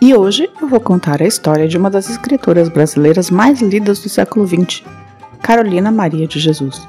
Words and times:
E 0.00 0.14
hoje 0.14 0.48
eu 0.62 0.68
vou 0.68 0.78
contar 0.78 1.20
a 1.20 1.26
história 1.26 1.66
de 1.66 1.76
uma 1.76 1.90
das 1.90 2.08
escritoras 2.08 2.68
brasileiras 2.68 3.32
mais 3.32 3.60
lidas 3.60 3.98
do 3.98 4.08
século 4.08 4.46
XX, 4.46 4.84
Carolina 5.42 5.90
Maria 5.90 6.24
de 6.24 6.38
Jesus. 6.38 6.86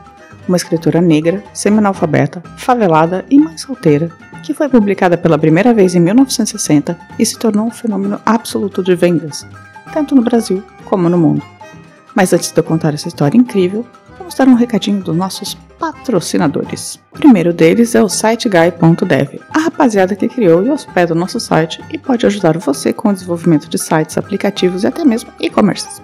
Uma 0.47 0.57
escritora 0.57 1.01
negra, 1.01 1.43
semi-analfabeta, 1.51 2.43
favelada 2.55 3.25
e 3.27 3.39
mãe 3.39 3.57
solteira, 3.57 4.11
que 4.43 4.53
foi 4.53 4.69
publicada 4.69 5.17
pela 5.17 5.39
primeira 5.39 5.73
vez 5.73 5.95
em 5.95 5.99
1960 5.99 6.95
e 7.17 7.25
se 7.25 7.39
tornou 7.39 7.65
um 7.65 7.71
fenômeno 7.71 8.21
absoluto 8.23 8.83
de 8.83 8.93
vendas, 8.93 9.43
tanto 9.91 10.13
no 10.13 10.21
Brasil 10.21 10.63
como 10.85 11.09
no 11.09 11.17
mundo. 11.17 11.41
Mas 12.13 12.31
antes 12.31 12.51
de 12.51 12.59
eu 12.59 12.63
contar 12.63 12.93
essa 12.93 13.07
história 13.07 13.37
incrível, 13.37 13.87
vamos 14.29 14.35
dar 14.35 14.47
um 14.47 14.53
recadinho 14.53 15.01
dos 15.01 15.15
nossos 15.15 15.55
patrocinadores. 15.79 16.99
O 17.11 17.17
primeiro 17.17 17.51
deles 17.51 17.95
é 17.95 18.03
o 18.03 18.07
siteguy.dev, 18.07 19.41
a 19.49 19.59
rapaziada 19.59 20.15
que 20.15 20.27
criou 20.27 20.63
e 20.63 20.69
hospeda 20.69 21.13
o 21.13 21.17
nosso 21.17 21.39
site 21.39 21.83
e 21.89 21.97
pode 21.97 22.27
ajudar 22.27 22.55
você 22.57 22.93
com 22.93 23.09
o 23.09 23.13
desenvolvimento 23.13 23.67
de 23.67 23.79
sites, 23.79 24.17
aplicativos 24.17 24.83
e 24.83 24.87
até 24.87 25.03
mesmo 25.03 25.31
e-commerce. 25.39 25.99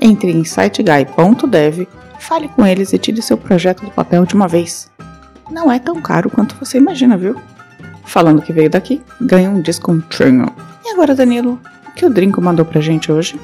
Entre 0.00 0.30
em 0.30 0.42
siteguy.dev, 0.42 1.86
fale 2.18 2.48
com 2.48 2.64
eles 2.64 2.94
e 2.94 2.98
tire 2.98 3.20
seu 3.20 3.36
projeto 3.36 3.84
do 3.84 3.90
papel 3.90 4.24
de 4.24 4.34
uma 4.34 4.48
vez. 4.48 4.90
Não 5.50 5.70
é 5.70 5.78
tão 5.78 6.00
caro 6.00 6.30
quanto 6.30 6.56
você 6.56 6.78
imagina, 6.78 7.16
viu? 7.16 7.38
Falando 8.06 8.40
que 8.40 8.54
veio 8.54 8.70
daqui, 8.70 9.02
ganha 9.20 9.50
um 9.50 9.60
descontinho. 9.60 10.46
E 10.82 10.92
agora, 10.92 11.14
Danilo, 11.14 11.60
o 11.88 11.92
que 11.92 12.06
o 12.06 12.10
Drinco 12.10 12.40
mandou 12.40 12.64
pra 12.64 12.80
gente 12.80 13.12
hoje? 13.12 13.38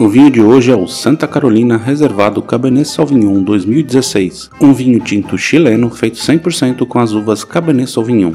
O 0.00 0.08
vinho 0.08 0.30
de 0.30 0.40
hoje 0.40 0.70
é 0.70 0.76
o 0.76 0.86
Santa 0.86 1.26
Carolina 1.26 1.76
Reservado 1.76 2.40
Cabernet 2.40 2.86
Sauvignon 2.86 3.42
2016, 3.42 4.48
um 4.60 4.72
vinho 4.72 5.00
tinto 5.00 5.36
chileno 5.36 5.90
feito 5.90 6.16
100% 6.16 6.86
com 6.86 7.00
as 7.00 7.10
uvas 7.10 7.42
Cabernet 7.42 7.90
Sauvignon. 7.90 8.32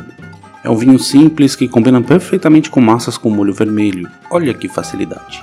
É 0.61 0.69
um 0.69 0.75
vinho 0.75 1.00
simples 1.00 1.56
que 1.56 1.69
combina 1.69 2.02
perfeitamente 2.02 2.69
com 2.69 2.81
massas 2.81 3.17
com 3.17 3.30
molho 3.30 3.53
vermelho. 3.53 4.11
Olha 4.30 4.53
que 4.53 4.67
facilidade. 4.67 5.41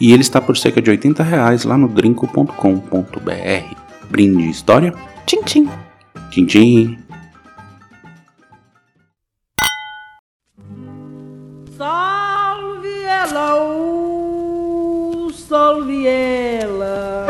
E 0.00 0.12
ele 0.12 0.22
está 0.22 0.40
por 0.40 0.56
cerca 0.56 0.82
de 0.82 0.90
80 0.90 1.22
reais 1.22 1.62
lá 1.62 1.78
no 1.78 1.86
drinco.com.br. 1.86 3.76
Brinde 4.10 4.50
história? 4.50 4.92
Tchim, 5.24 5.42
tchim. 5.44 5.68
Tchim, 6.30 6.46
tchim. 6.46 6.98
Salve 11.78 13.02
ela, 13.04 13.54
o 13.54 13.99
salve 16.00 16.06
ela. 16.06 17.26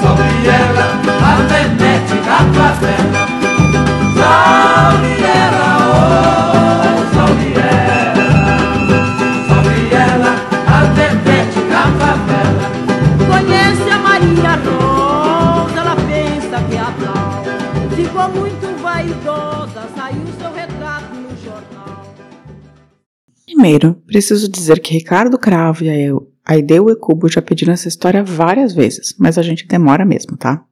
Salve 0.00 0.48
ela, 0.48 0.86
a 1.22 1.34
venete 1.46 2.14
da 2.26 2.38
favela. 2.52 3.22
Salve 4.18 5.14
ela, 5.22 5.68
oh, 5.88 7.14
salve 7.14 7.50
ela. 7.54 8.26
Salve 9.48 9.78
ela, 9.94 10.32
a 10.66 10.84
venete 10.94 11.60
da 11.70 11.84
favela. 12.00 12.66
Conhece 13.30 13.90
a 13.90 13.98
Maria 13.98 14.54
Rosa, 14.56 15.80
ela 15.80 15.96
pensa 15.96 16.56
que 16.68 16.74
é 16.74 16.80
a 16.80 16.92
tal. 17.04 17.42
Ficou 17.94 18.28
muito 18.40 18.82
vaidosa, 18.82 19.88
saiu 19.96 20.26
seu 20.38 20.52
retrato 20.52 21.14
no 21.14 21.36
jornal. 21.42 22.14
Primeiro, 23.46 23.94
preciso 24.06 24.50
dizer 24.50 24.80
que 24.80 24.94
Ricardo 24.94 25.38
Cravo 25.38 25.84
e 25.84 25.90
a 25.90 25.96
eu, 25.96 26.31
Aideu 26.44 26.90
e 26.90 26.96
Cubo 26.96 27.28
já 27.28 27.40
pediram 27.40 27.72
essa 27.72 27.88
história 27.88 28.22
várias 28.24 28.72
vezes, 28.72 29.14
mas 29.18 29.38
a 29.38 29.42
gente 29.42 29.66
demora 29.66 30.04
mesmo, 30.04 30.36
tá? 30.36 30.64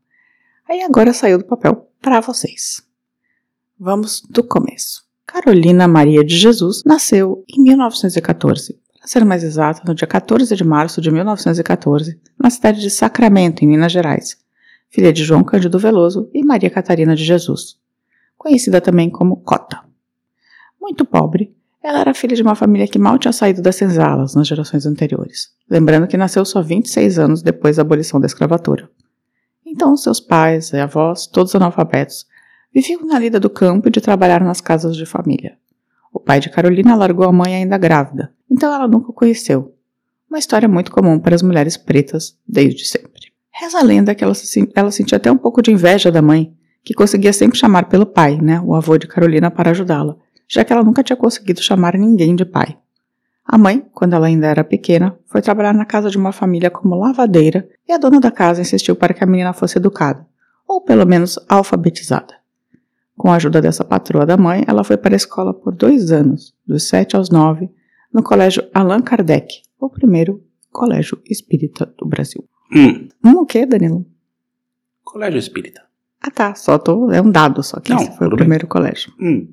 Aí 0.68 0.82
agora 0.82 1.12
saiu 1.12 1.38
do 1.38 1.44
papel 1.44 1.88
para 2.00 2.20
vocês. 2.20 2.82
Vamos 3.78 4.22
do 4.28 4.42
começo. 4.42 5.04
Carolina 5.26 5.86
Maria 5.86 6.24
de 6.24 6.36
Jesus 6.36 6.82
nasceu 6.84 7.44
em 7.48 7.62
1914, 7.62 8.78
para 8.98 9.06
ser 9.06 9.24
mais 9.24 9.44
exata, 9.44 9.82
no 9.86 9.94
dia 9.94 10.06
14 10.06 10.56
de 10.56 10.64
março 10.64 11.00
de 11.00 11.10
1914, 11.10 12.20
na 12.38 12.50
cidade 12.50 12.80
de 12.80 12.90
Sacramento, 12.90 13.64
em 13.64 13.68
Minas 13.68 13.92
Gerais, 13.92 14.36
filha 14.88 15.12
de 15.12 15.22
João 15.22 15.44
Cândido 15.44 15.78
Veloso 15.78 16.28
e 16.34 16.44
Maria 16.44 16.68
Catarina 16.68 17.14
de 17.14 17.24
Jesus, 17.24 17.78
conhecida 18.36 18.80
também 18.80 19.08
como 19.08 19.36
Cota. 19.36 19.84
Muito 20.80 21.04
pobre, 21.04 21.54
ela 21.82 22.00
era 22.00 22.14
filha 22.14 22.36
de 22.36 22.42
uma 22.42 22.54
família 22.54 22.86
que 22.86 22.98
mal 22.98 23.18
tinha 23.18 23.32
saído 23.32 23.62
das 23.62 23.76
senzalas 23.76 24.34
nas 24.34 24.46
gerações 24.46 24.84
anteriores, 24.84 25.48
lembrando 25.68 26.06
que 26.06 26.16
nasceu 26.16 26.44
só 26.44 26.60
26 26.60 27.18
anos 27.18 27.42
depois 27.42 27.76
da 27.76 27.82
abolição 27.82 28.20
da 28.20 28.26
escravatura. 28.26 28.88
Então, 29.64 29.96
seus 29.96 30.20
pais 30.20 30.72
e 30.72 30.78
avós, 30.78 31.26
todos 31.26 31.54
analfabetos, 31.54 32.26
viviam 32.74 33.06
na 33.06 33.18
lida 33.18 33.40
do 33.40 33.48
campo 33.48 33.88
e 33.88 33.90
de 33.90 34.00
trabalhar 34.00 34.42
nas 34.42 34.60
casas 34.60 34.96
de 34.96 35.06
família. 35.06 35.56
O 36.12 36.20
pai 36.20 36.40
de 36.40 36.50
Carolina 36.50 36.94
largou 36.94 37.26
a 37.26 37.32
mãe 37.32 37.54
ainda 37.54 37.78
grávida, 37.78 38.32
então 38.50 38.72
ela 38.72 38.86
nunca 38.86 39.10
o 39.10 39.14
conheceu. 39.14 39.74
Uma 40.28 40.38
história 40.38 40.68
muito 40.68 40.90
comum 40.90 41.18
para 41.18 41.34
as 41.34 41.42
mulheres 41.42 41.76
pretas 41.76 42.36
desde 42.46 42.86
sempre. 42.86 43.32
Reza 43.52 43.78
a 43.78 43.82
lenda 43.82 44.14
que 44.14 44.22
ela, 44.22 44.34
se, 44.34 44.70
ela 44.74 44.90
sentia 44.90 45.16
até 45.16 45.30
um 45.30 45.36
pouco 45.36 45.62
de 45.62 45.70
inveja 45.70 46.10
da 46.10 46.20
mãe, 46.20 46.52
que 46.84 46.94
conseguia 46.94 47.32
sempre 47.32 47.58
chamar 47.58 47.88
pelo 47.88 48.06
pai, 48.06 48.38
né, 48.40 48.60
o 48.60 48.74
avô 48.74 48.98
de 48.98 49.06
Carolina, 49.06 49.50
para 49.50 49.70
ajudá-la, 49.70 50.16
já 50.50 50.64
que 50.64 50.72
ela 50.72 50.82
nunca 50.82 51.02
tinha 51.04 51.16
conseguido 51.16 51.62
chamar 51.62 51.96
ninguém 51.96 52.34
de 52.34 52.44
pai. 52.44 52.76
A 53.44 53.56
mãe, 53.56 53.86
quando 53.94 54.14
ela 54.14 54.26
ainda 54.26 54.48
era 54.48 54.64
pequena, 54.64 55.16
foi 55.26 55.40
trabalhar 55.40 55.72
na 55.72 55.84
casa 55.84 56.10
de 56.10 56.18
uma 56.18 56.32
família 56.32 56.70
como 56.70 56.96
lavadeira 56.96 57.68
e 57.88 57.92
a 57.92 57.98
dona 57.98 58.18
da 58.20 58.30
casa 58.32 58.60
insistiu 58.60 58.96
para 58.96 59.14
que 59.14 59.22
a 59.22 59.26
menina 59.26 59.52
fosse 59.52 59.78
educada, 59.78 60.26
ou 60.66 60.80
pelo 60.80 61.06
menos 61.06 61.38
alfabetizada. 61.48 62.34
Com 63.16 63.30
a 63.30 63.36
ajuda 63.36 63.60
dessa 63.60 63.84
patroa 63.84 64.26
da 64.26 64.36
mãe, 64.36 64.64
ela 64.66 64.82
foi 64.82 64.96
para 64.96 65.14
a 65.14 65.16
escola 65.16 65.54
por 65.54 65.74
dois 65.74 66.10
anos, 66.10 66.54
dos 66.66 66.84
sete 66.88 67.14
aos 67.16 67.30
nove, 67.30 67.70
no 68.12 68.22
colégio 68.22 68.68
Allan 68.74 69.02
Kardec, 69.02 69.62
o 69.78 69.88
primeiro 69.88 70.42
colégio 70.72 71.20
espírita 71.28 71.92
do 71.98 72.06
Brasil. 72.06 72.44
Hum, 72.74 73.08
Um 73.24 73.38
o 73.40 73.46
quê, 73.46 73.66
Danilo? 73.66 74.04
colégio 75.04 75.38
espírita. 75.38 75.82
Ah 76.20 76.30
tá, 76.30 76.54
só 76.54 76.78
tô, 76.78 77.10
é 77.10 77.20
um 77.20 77.30
dado 77.30 77.62
só 77.62 77.80
que 77.80 77.90
Não, 77.92 77.98
esse 78.00 78.16
foi 78.16 78.28
o 78.28 78.36
primeiro 78.36 78.66
colégio. 78.66 79.12
Hum, 79.20 79.48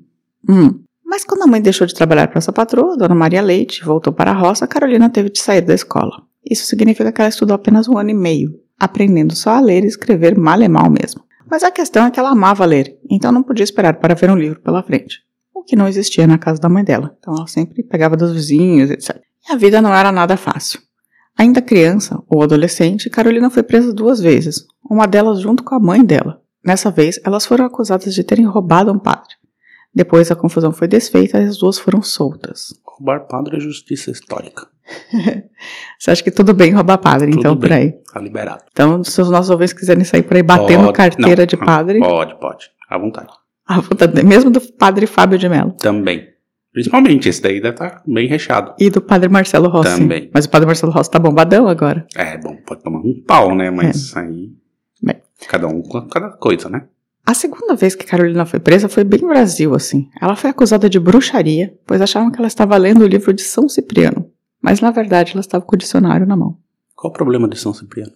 Hum. 0.48 0.84
Mas 1.08 1.24
quando 1.24 1.44
a 1.44 1.46
mãe 1.46 1.62
deixou 1.62 1.86
de 1.86 1.94
trabalhar 1.94 2.28
para 2.28 2.36
essa 2.36 2.52
patroa, 2.52 2.94
Dona 2.94 3.14
Maria 3.14 3.40
Leite, 3.40 3.82
voltou 3.82 4.12
para 4.12 4.30
a 4.30 4.34
roça, 4.34 4.66
Carolina 4.66 5.08
teve 5.08 5.30
de 5.30 5.40
sair 5.40 5.62
da 5.62 5.74
escola. 5.74 6.22
Isso 6.44 6.66
significa 6.66 7.10
que 7.10 7.18
ela 7.18 7.30
estudou 7.30 7.54
apenas 7.54 7.88
um 7.88 7.96
ano 7.96 8.10
e 8.10 8.14
meio, 8.14 8.60
aprendendo 8.78 9.34
só 9.34 9.52
a 9.52 9.60
ler 9.60 9.84
e 9.84 9.86
escrever 9.86 10.36
mal 10.36 10.60
e 10.60 10.68
mal 10.68 10.90
mesmo. 10.90 11.24
Mas 11.50 11.64
a 11.64 11.70
questão 11.70 12.04
é 12.04 12.10
que 12.10 12.20
ela 12.20 12.32
amava 12.32 12.66
ler, 12.66 12.98
então 13.10 13.32
não 13.32 13.42
podia 13.42 13.64
esperar 13.64 13.94
para 13.94 14.14
ver 14.14 14.30
um 14.30 14.36
livro 14.36 14.60
pela 14.60 14.82
frente. 14.82 15.20
O 15.54 15.64
que 15.64 15.74
não 15.74 15.88
existia 15.88 16.26
na 16.26 16.36
casa 16.36 16.60
da 16.60 16.68
mãe 16.68 16.84
dela. 16.84 17.16
Então 17.18 17.34
ela 17.34 17.46
sempre 17.46 17.82
pegava 17.82 18.14
dos 18.14 18.34
vizinhos, 18.34 18.90
etc. 18.90 19.18
E 19.48 19.52
a 19.54 19.56
vida 19.56 19.80
não 19.80 19.94
era 19.94 20.12
nada 20.12 20.36
fácil. 20.36 20.78
Ainda 21.38 21.62
criança 21.62 22.22
ou 22.28 22.42
adolescente, 22.42 23.08
Carolina 23.08 23.48
foi 23.48 23.62
presa 23.62 23.94
duas 23.94 24.20
vezes, 24.20 24.66
uma 24.90 25.06
delas 25.06 25.40
junto 25.40 25.64
com 25.64 25.74
a 25.74 25.80
mãe 25.80 26.04
dela. 26.04 26.42
Nessa 26.62 26.90
vez, 26.90 27.18
elas 27.24 27.46
foram 27.46 27.64
acusadas 27.64 28.14
de 28.14 28.22
terem 28.22 28.44
roubado 28.44 28.92
um 28.92 28.98
padre. 28.98 29.38
Depois 29.94 30.30
a 30.30 30.36
confusão 30.36 30.72
foi 30.72 30.86
desfeita 30.86 31.38
e 31.40 31.44
as 31.46 31.58
duas 31.58 31.78
foram 31.78 32.02
soltas. 32.02 32.74
roubar 32.84 33.26
padre 33.26 33.56
é 33.56 33.60
justiça 33.60 34.10
histórica. 34.10 34.66
Você 35.98 36.10
acha 36.10 36.22
que 36.22 36.30
tudo 36.30 36.54
bem 36.54 36.72
roubar 36.72 36.98
padre, 36.98 37.30
Tudo 37.30 37.40
então, 37.40 37.56
por 37.56 37.68
bem, 37.68 37.78
aí? 37.78 37.92
Tá 38.12 38.20
liberado. 38.20 38.62
Então, 38.70 39.02
se 39.04 39.20
os 39.20 39.30
nossos 39.30 39.50
ouvintes 39.50 39.74
quiserem 39.74 40.04
sair 40.04 40.22
por 40.22 40.36
aí 40.36 40.42
batendo 40.42 40.84
Pode- 40.84 40.92
carteira 40.96 41.42
não, 41.42 41.46
de 41.46 41.56
padre, 41.56 41.98
Pode, 42.00 42.38
pode. 42.40 42.70
À 42.88 42.96
vontade. 42.98 43.28
à 43.66 43.80
vontade, 43.80 44.22
mesmo 44.24 44.50
do 44.50 44.60
padre 44.60 45.06
Fábio 45.06 45.38
de 45.38 45.48
Mello 45.48 45.72
Também. 45.72 46.26
Principalmente, 46.72 47.28
esse 47.28 47.42
daí 47.42 47.60
deve 47.60 47.74
estar 47.74 48.02
bem 48.06 48.28
recheado. 48.28 48.74
e 48.78 48.88
do 48.88 49.00
padre 49.00 49.28
Marcelo 49.28 49.68
Rossi. 49.68 49.98
Também. 49.98 50.30
Mas 50.32 50.44
o 50.44 50.50
padre 50.50 50.66
Marcelo 50.66 50.92
Rossi 50.92 51.10
tá 51.10 51.18
bombadão 51.18 51.66
agora. 51.66 52.06
É, 52.14 52.36
bom, 52.38 52.56
pode 52.66 52.82
tomar 52.82 52.98
um 53.00 53.22
pau, 53.26 53.54
né? 53.54 53.70
Mas 53.70 54.16
aí. 54.16 54.52
Bem. 55.02 55.16
Cada 55.48 55.66
um 55.66 55.82
com 55.82 56.06
cada 56.08 56.30
coisa, 56.30 56.68
né? 56.68 56.86
A 57.30 57.34
segunda 57.34 57.74
vez 57.76 57.94
que 57.94 58.06
Carolina 58.06 58.46
foi 58.46 58.58
presa 58.58 58.88
foi 58.88 59.04
bem 59.04 59.20
no 59.20 59.28
Brasil, 59.28 59.74
assim. 59.74 60.08
Ela 60.18 60.34
foi 60.34 60.48
acusada 60.48 60.88
de 60.88 60.98
bruxaria, 60.98 61.76
pois 61.86 62.00
achavam 62.00 62.30
que 62.30 62.38
ela 62.38 62.46
estava 62.48 62.74
lendo 62.78 63.02
o 63.04 63.06
livro 63.06 63.34
de 63.34 63.42
São 63.42 63.68
Cipriano. 63.68 64.30
Mas 64.62 64.80
na 64.80 64.90
verdade 64.90 65.32
ela 65.32 65.40
estava 65.42 65.62
com 65.62 65.74
o 65.76 65.78
dicionário 65.78 66.26
na 66.26 66.34
mão. 66.34 66.56
Qual 66.96 67.10
o 67.10 67.14
problema 67.14 67.46
de 67.46 67.58
São 67.58 67.74
Cipriano? 67.74 68.12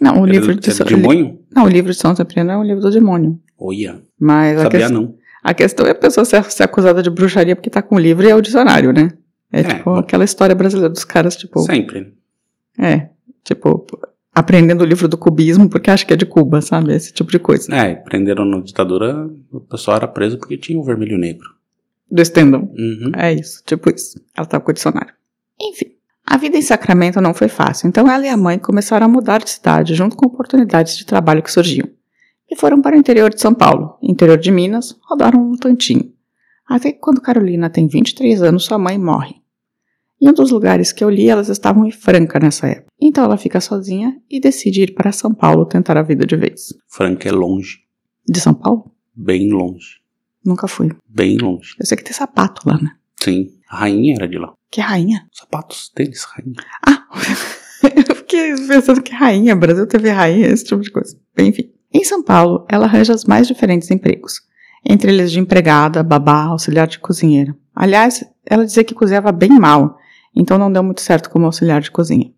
Não, 0.00 0.14
o 0.14 0.18
Era 0.24 0.26
livro 0.32 0.54
do- 0.54 0.60
de 0.60 0.70
São 0.72 0.86
demônio? 0.86 1.40
Não, 1.54 1.64
o 1.64 1.68
livro 1.68 1.90
de 1.90 1.98
São 1.98 2.14
Cipriano 2.14 2.52
é 2.52 2.56
um 2.56 2.62
livro 2.62 2.80
do 2.80 2.90
demônio. 2.92 3.36
Olha, 3.58 4.00
Mas 4.18 4.58
a, 4.58 4.62
sabia 4.62 4.80
ques- 4.80 4.90
não. 4.92 5.14
a 5.42 5.52
questão 5.52 5.86
é 5.86 5.90
a 5.90 5.94
pessoa 5.94 6.24
ser, 6.24 6.44
ser 6.44 6.62
acusada 6.62 7.02
de 7.02 7.10
bruxaria 7.10 7.56
porque 7.56 7.68
tá 7.68 7.82
com 7.82 7.96
o 7.96 7.98
livro 7.98 8.24
e 8.24 8.30
é 8.30 8.34
o 8.36 8.40
dicionário, 8.40 8.92
né? 8.92 9.10
É, 9.52 9.60
É, 9.60 9.64
tipo 9.64 9.90
bom. 9.90 9.96
aquela 9.96 10.24
história 10.24 10.54
brasileira 10.54 10.88
dos 10.88 11.04
caras, 11.04 11.34
tipo, 11.36 11.58
Sempre. 11.62 12.14
É, 12.78 13.08
tipo, 13.44 13.84
aprendendo 14.34 14.82
o 14.82 14.86
livro 14.86 15.08
do 15.08 15.18
cubismo 15.18 15.68
porque 15.68 15.90
acha 15.90 16.04
que 16.04 16.12
é 16.12 16.16
de 16.16 16.26
Cuba, 16.26 16.60
sabe? 16.60 16.94
Esse 16.94 17.12
tipo 17.12 17.30
de 17.30 17.38
coisa. 17.38 17.74
É, 17.74 17.94
prenderam 17.94 18.44
na 18.44 18.60
ditadura, 18.60 19.28
o 19.50 19.60
pessoal 19.60 19.96
era 19.98 20.08
preso 20.08 20.38
porque 20.38 20.56
tinha 20.56 20.78
o 20.78 20.84
vermelho 20.84 21.12
e 21.12 21.16
o 21.16 21.18
negro. 21.18 21.48
Do 22.10 22.22
estendão. 22.22 22.62
Uhum. 22.76 23.12
É 23.16 23.32
isso, 23.32 23.62
tipo 23.64 23.90
isso. 23.90 24.20
Ela 24.36 24.46
tava 24.46 24.64
com 24.64 24.70
o 24.70 24.74
dicionário. 24.74 25.12
Enfim, 25.60 25.92
a 26.26 26.36
vida 26.36 26.56
em 26.56 26.62
Sacramento 26.62 27.20
não 27.20 27.34
foi 27.34 27.48
fácil, 27.48 27.88
então 27.88 28.10
ela 28.10 28.24
e 28.24 28.28
a 28.28 28.36
mãe 28.36 28.58
começaram 28.58 29.06
a 29.06 29.08
mudar 29.08 29.38
de 29.38 29.50
cidade 29.50 29.94
junto 29.94 30.16
com 30.16 30.26
oportunidades 30.26 30.96
de 30.96 31.04
trabalho 31.04 31.42
que 31.42 31.52
surgiam. 31.52 31.88
E 32.50 32.56
foram 32.56 32.82
para 32.82 32.96
o 32.96 32.98
interior 32.98 33.30
de 33.30 33.40
São 33.40 33.54
Paulo, 33.54 33.96
interior 34.02 34.36
de 34.36 34.50
Minas, 34.50 34.96
rodaram 35.08 35.40
um 35.40 35.56
tantinho. 35.56 36.12
Até 36.68 36.92
que 36.92 36.98
quando 36.98 37.20
Carolina 37.20 37.68
tem 37.70 37.86
23 37.86 38.42
anos, 38.42 38.64
sua 38.64 38.78
mãe 38.78 38.98
morre. 38.98 39.36
Em 40.20 40.28
um 40.28 40.32
dos 40.32 40.50
lugares 40.50 40.92
que 40.92 41.02
eu 41.02 41.10
li, 41.10 41.28
elas 41.28 41.48
estavam 41.48 41.86
em 41.86 41.90
Franca 41.90 42.38
nessa 42.38 42.68
época. 42.68 42.89
Então 43.00 43.24
ela 43.24 43.36
fica 43.36 43.60
sozinha 43.60 44.20
e 44.28 44.38
decide 44.38 44.82
ir 44.82 44.94
para 44.94 45.10
São 45.12 45.32
Paulo 45.32 45.64
tentar 45.64 45.96
a 45.96 46.02
vida 46.02 46.26
de 46.26 46.36
vez. 46.36 46.74
Franca 46.86 47.28
é 47.28 47.32
longe. 47.32 47.78
De 48.28 48.40
São 48.40 48.52
Paulo? 48.52 48.92
Bem 49.14 49.50
longe. 49.50 50.00
Nunca 50.44 50.68
fui. 50.68 50.90
Bem 51.08 51.38
longe. 51.38 51.74
Eu 51.78 51.86
sei 51.86 51.96
que 51.96 52.04
tem 52.04 52.12
sapato 52.12 52.68
lá, 52.68 52.78
né? 52.80 52.90
Sim. 53.22 53.48
A 53.68 53.78
rainha 53.78 54.14
era 54.18 54.28
de 54.28 54.38
lá. 54.38 54.52
Que 54.70 54.80
rainha? 54.80 55.26
Sapatos 55.32 55.90
deles, 55.96 56.24
rainha. 56.24 56.56
Ah! 56.86 57.06
eu 58.08 58.14
fiquei 58.14 58.54
pensando 58.66 59.02
que 59.02 59.12
rainha, 59.12 59.56
Brasil 59.56 59.86
teve 59.86 60.10
rainha, 60.10 60.48
esse 60.48 60.64
tipo 60.64 60.80
de 60.80 60.90
coisa. 60.90 61.18
Enfim. 61.38 61.72
Em 61.92 62.04
São 62.04 62.22
Paulo, 62.22 62.66
ela 62.68 62.86
arranja 62.86 63.14
os 63.14 63.24
mais 63.24 63.48
diferentes 63.48 63.90
empregos. 63.90 64.40
Entre 64.84 65.10
eles 65.10 65.30
de 65.30 65.40
empregada, 65.40 66.02
babá, 66.02 66.44
auxiliar 66.44 66.86
de 66.86 66.98
cozinheira. 66.98 67.54
Aliás, 67.74 68.24
ela 68.46 68.64
dizia 68.64 68.84
que 68.84 68.94
cozinhava 68.94 69.32
bem 69.32 69.50
mal, 69.50 69.96
então 70.34 70.56
não 70.56 70.72
deu 70.72 70.82
muito 70.82 71.00
certo 71.00 71.28
como 71.30 71.46
auxiliar 71.46 71.80
de 71.80 71.90
cozinha. 71.90 72.32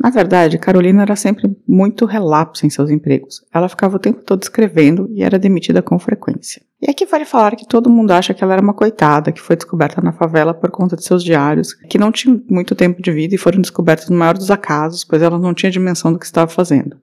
Na 0.00 0.10
verdade, 0.10 0.58
Carolina 0.58 1.02
era 1.02 1.16
sempre 1.16 1.50
muito 1.66 2.06
relapsa 2.06 2.64
em 2.64 2.70
seus 2.70 2.88
empregos. 2.88 3.44
Ela 3.52 3.68
ficava 3.68 3.96
o 3.96 3.98
tempo 3.98 4.22
todo 4.22 4.42
escrevendo 4.42 5.10
e 5.12 5.24
era 5.24 5.38
demitida 5.38 5.82
com 5.82 5.98
frequência. 5.98 6.62
E 6.80 6.88
aqui 6.88 7.04
vale 7.04 7.24
falar 7.24 7.56
que 7.56 7.66
todo 7.66 7.90
mundo 7.90 8.12
acha 8.12 8.32
que 8.32 8.44
ela 8.44 8.52
era 8.52 8.62
uma 8.62 8.72
coitada, 8.72 9.32
que 9.32 9.40
foi 9.40 9.56
descoberta 9.56 10.00
na 10.00 10.12
favela 10.12 10.54
por 10.54 10.70
conta 10.70 10.94
de 10.94 11.04
seus 11.04 11.24
diários, 11.24 11.74
que 11.74 11.98
não 11.98 12.12
tinham 12.12 12.40
muito 12.48 12.76
tempo 12.76 13.02
de 13.02 13.10
vida 13.10 13.34
e 13.34 13.38
foram 13.38 13.60
descobertos 13.60 14.08
no 14.08 14.16
maior 14.16 14.38
dos 14.38 14.52
acasos, 14.52 15.04
pois 15.04 15.20
ela 15.20 15.38
não 15.38 15.52
tinha 15.52 15.72
dimensão 15.72 16.12
do 16.12 16.18
que 16.18 16.26
estava 16.26 16.48
fazendo. 16.48 16.96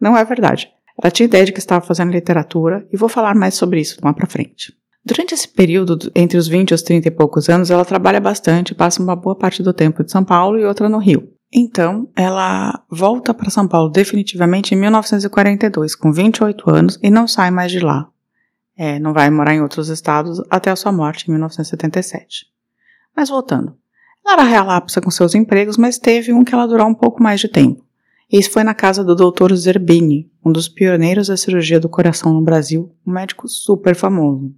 Não 0.00 0.16
é 0.16 0.24
verdade. 0.24 0.68
Ela 1.00 1.10
tinha 1.10 1.26
ideia 1.26 1.44
de 1.44 1.52
que 1.52 1.60
estava 1.60 1.84
fazendo 1.84 2.10
literatura 2.10 2.84
e 2.92 2.96
vou 2.96 3.08
falar 3.08 3.34
mais 3.36 3.54
sobre 3.54 3.80
isso 3.80 3.98
lá 4.02 4.12
pra 4.12 4.26
frente. 4.26 4.74
Durante 5.04 5.34
esse 5.34 5.48
período, 5.48 6.10
entre 6.14 6.36
os 6.36 6.48
20 6.48 6.72
e 6.72 6.74
os 6.74 6.82
30 6.82 7.08
e 7.08 7.10
poucos 7.10 7.48
anos, 7.48 7.70
ela 7.70 7.84
trabalha 7.84 8.20
bastante, 8.20 8.74
passa 8.74 9.02
uma 9.02 9.16
boa 9.16 9.36
parte 9.36 9.62
do 9.62 9.72
tempo 9.72 10.02
de 10.02 10.10
São 10.10 10.24
Paulo 10.24 10.58
e 10.58 10.64
outra 10.64 10.88
no 10.88 10.98
Rio. 10.98 11.28
Então, 11.52 12.08
ela 12.14 12.80
volta 12.88 13.34
para 13.34 13.50
São 13.50 13.66
Paulo 13.66 13.90
definitivamente 13.90 14.74
em 14.74 14.78
1942, 14.78 15.96
com 15.96 16.12
28 16.12 16.70
anos, 16.70 16.98
e 17.02 17.10
não 17.10 17.26
sai 17.26 17.50
mais 17.50 17.72
de 17.72 17.80
lá. 17.80 18.08
É, 18.76 18.98
não 19.00 19.12
vai 19.12 19.28
morar 19.30 19.54
em 19.54 19.60
outros 19.60 19.88
estados 19.88 20.40
até 20.48 20.70
a 20.70 20.76
sua 20.76 20.92
morte 20.92 21.26
em 21.26 21.32
1977. 21.32 22.46
Mas 23.16 23.28
voltando. 23.28 23.76
Ela 24.24 24.42
era 24.42 24.42
relapsa 24.44 25.00
com 25.00 25.10
seus 25.10 25.34
empregos, 25.34 25.76
mas 25.76 25.98
teve 25.98 26.32
um 26.32 26.44
que 26.44 26.54
ela 26.54 26.68
durou 26.68 26.86
um 26.86 26.94
pouco 26.94 27.22
mais 27.22 27.40
de 27.40 27.48
tempo. 27.48 27.84
Esse 28.30 28.48
foi 28.48 28.62
na 28.62 28.74
casa 28.74 29.02
do 29.02 29.16
Dr. 29.16 29.52
Zerbini, 29.54 30.30
um 30.44 30.52
dos 30.52 30.68
pioneiros 30.68 31.26
da 31.26 31.36
cirurgia 31.36 31.80
do 31.80 31.88
coração 31.88 32.32
no 32.32 32.42
Brasil, 32.42 32.94
um 33.04 33.10
médico 33.10 33.48
super 33.48 33.96
famoso. 33.96 34.54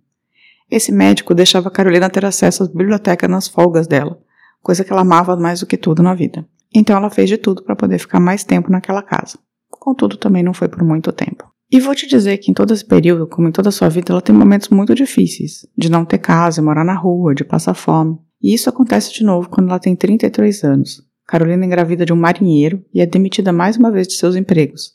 Esse 0.71 0.93
médico 0.93 1.35
deixava 1.35 1.71
Carolina 1.71 2.11
ter 2.11 2.25
acesso 2.25 2.65
à 2.65 2.67
biblioteca 2.67 3.27
nas 3.27 3.49
folgas 3.49 3.87
dela, 3.87 4.21
coisa 4.63 4.85
que 4.85 4.93
ela 4.93 5.01
amava 5.01 5.37
mais 5.37 5.61
do 5.61 5.67
que 5.67 5.79
tudo 5.79 6.03
na 6.03 6.15
vida. 6.15 6.47
Então 6.75 6.97
ela 6.97 7.11
fez 7.11 7.29
de 7.29 7.37
tudo 7.37 7.63
para 7.63 7.77
poder 7.77 7.99
ficar 7.99 8.21
mais 8.21 8.45
tempo 8.45 8.71
naquela 8.71 9.03
casa. 9.03 9.39
Contudo, 9.71 10.17
também 10.17 10.43
não 10.43 10.55
foi 10.55 10.69
por 10.69 10.83
muito 10.85 11.13
tempo. 11.13 11.53
E 11.71 11.81
vou 11.81 11.95
te 11.95 12.07
dizer 12.07 12.39
que 12.39 12.51
em 12.51 12.55
todo 12.55 12.73
esse 12.73 12.85
período, 12.85 13.27
como 13.27 13.49
em 13.49 13.53
toda 13.53 13.71
a 13.71 13.73
sua 13.73 13.89
vida, 13.89 14.13
ela 14.13 14.21
tem 14.21 14.35
momentos 14.35 14.69
muito 14.69 14.95
difíceis, 14.95 15.67
de 15.77 15.91
não 15.91 16.05
ter 16.05 16.19
casa, 16.19 16.61
morar 16.61 16.85
na 16.85 16.95
rua, 16.95 17.35
de 17.35 17.45
passar 17.45 17.75
fome. 17.75 18.19
E 18.43 18.53
isso 18.53 18.69
acontece 18.69 19.13
de 19.13 19.25
novo 19.25 19.49
quando 19.49 19.69
ela 19.69 19.79
tem 19.79 19.97
33 19.97 20.65
anos. 20.65 21.03
Carolina 21.27 21.65
engravida 21.65 22.05
de 22.05 22.13
um 22.13 22.17
marinheiro 22.17 22.85
e 22.93 23.01
é 23.01 23.07
demitida 23.07 23.53
mais 23.53 23.79
uma 23.79 23.91
vez 23.91 24.07
de 24.07 24.15
seus 24.15 24.37
empregos. 24.37 24.93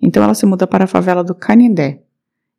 Então 0.00 0.22
ela 0.22 0.34
se 0.34 0.46
muda 0.46 0.66
para 0.66 0.84
a 0.84 0.88
favela 0.88 1.24
do 1.24 1.34
Canindé. 1.34 2.02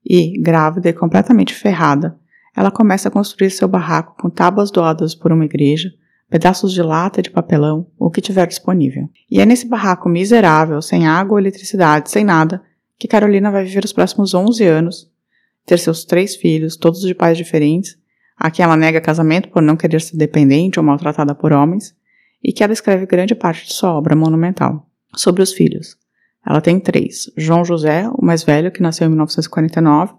E, 0.06 0.38
grávida 0.42 0.89
e 0.89 0.94
completamente 0.94 1.54
ferrada, 1.54 2.19
ela 2.56 2.69
começa 2.69 3.07
a 3.07 3.12
construir 3.12 3.50
seu 3.50 3.68
barraco 3.68 4.16
com 4.21 4.30
tábuas 4.30 4.69
doadas 4.71 5.16
por 5.16 5.31
uma 5.31 5.45
igreja, 5.45 5.89
pedaços 6.33 6.74
de 6.74 6.81
lata 6.81 7.21
de 7.21 7.30
papelão, 7.30 7.85
o 7.95 8.09
que 8.09 8.19
tiver 8.19 8.47
disponível. 8.47 9.07
E 9.30 9.39
é 9.39 9.45
nesse 9.45 9.68
barraco 9.68 10.09
miserável, 10.09 10.81
sem 10.81 11.06
água, 11.06 11.39
eletricidade, 11.39 12.09
sem 12.09 12.24
nada, 12.24 12.59
que 12.97 13.07
Carolina 13.07 13.51
vai 13.51 13.63
viver 13.63 13.85
os 13.85 13.94
próximos 13.94 14.33
11 14.33 14.65
anos, 14.65 15.12
ter 15.63 15.77
seus 15.77 16.03
três 16.03 16.35
filhos, 16.35 16.75
todos 16.75 17.01
de 17.01 17.13
pais 17.13 17.38
diferentes, 17.38 17.95
a 18.35 18.50
quem 18.50 18.65
ela 18.65 18.75
nega 18.75 19.00
casamento 19.00 19.50
por 19.50 19.62
não 19.62 19.77
querer 19.77 20.01
ser 20.01 20.18
dependente 20.18 20.80
ou 20.80 20.83
maltratada 20.83 21.35
por 21.35 21.53
homens, 21.53 21.95
e 22.44 22.51
que 22.51 22.63
ela 22.63 22.74
escreve 22.74 23.06
grande 23.06 23.35
parte 23.35 23.68
de 23.68 23.74
sua 23.74 23.94
obra 23.94 24.15
monumental. 24.15 24.89
Sobre 25.15 25.44
os 25.44 25.53
filhos. 25.53 25.95
Ela 26.44 26.62
tem 26.62 26.80
três: 26.80 27.31
João 27.38 27.63
José, 27.63 28.09
o 28.09 28.25
mais 28.25 28.44
velho, 28.44 28.71
que 28.71 28.81
nasceu 28.81 29.06
em 29.06 29.09
1949, 29.09 30.15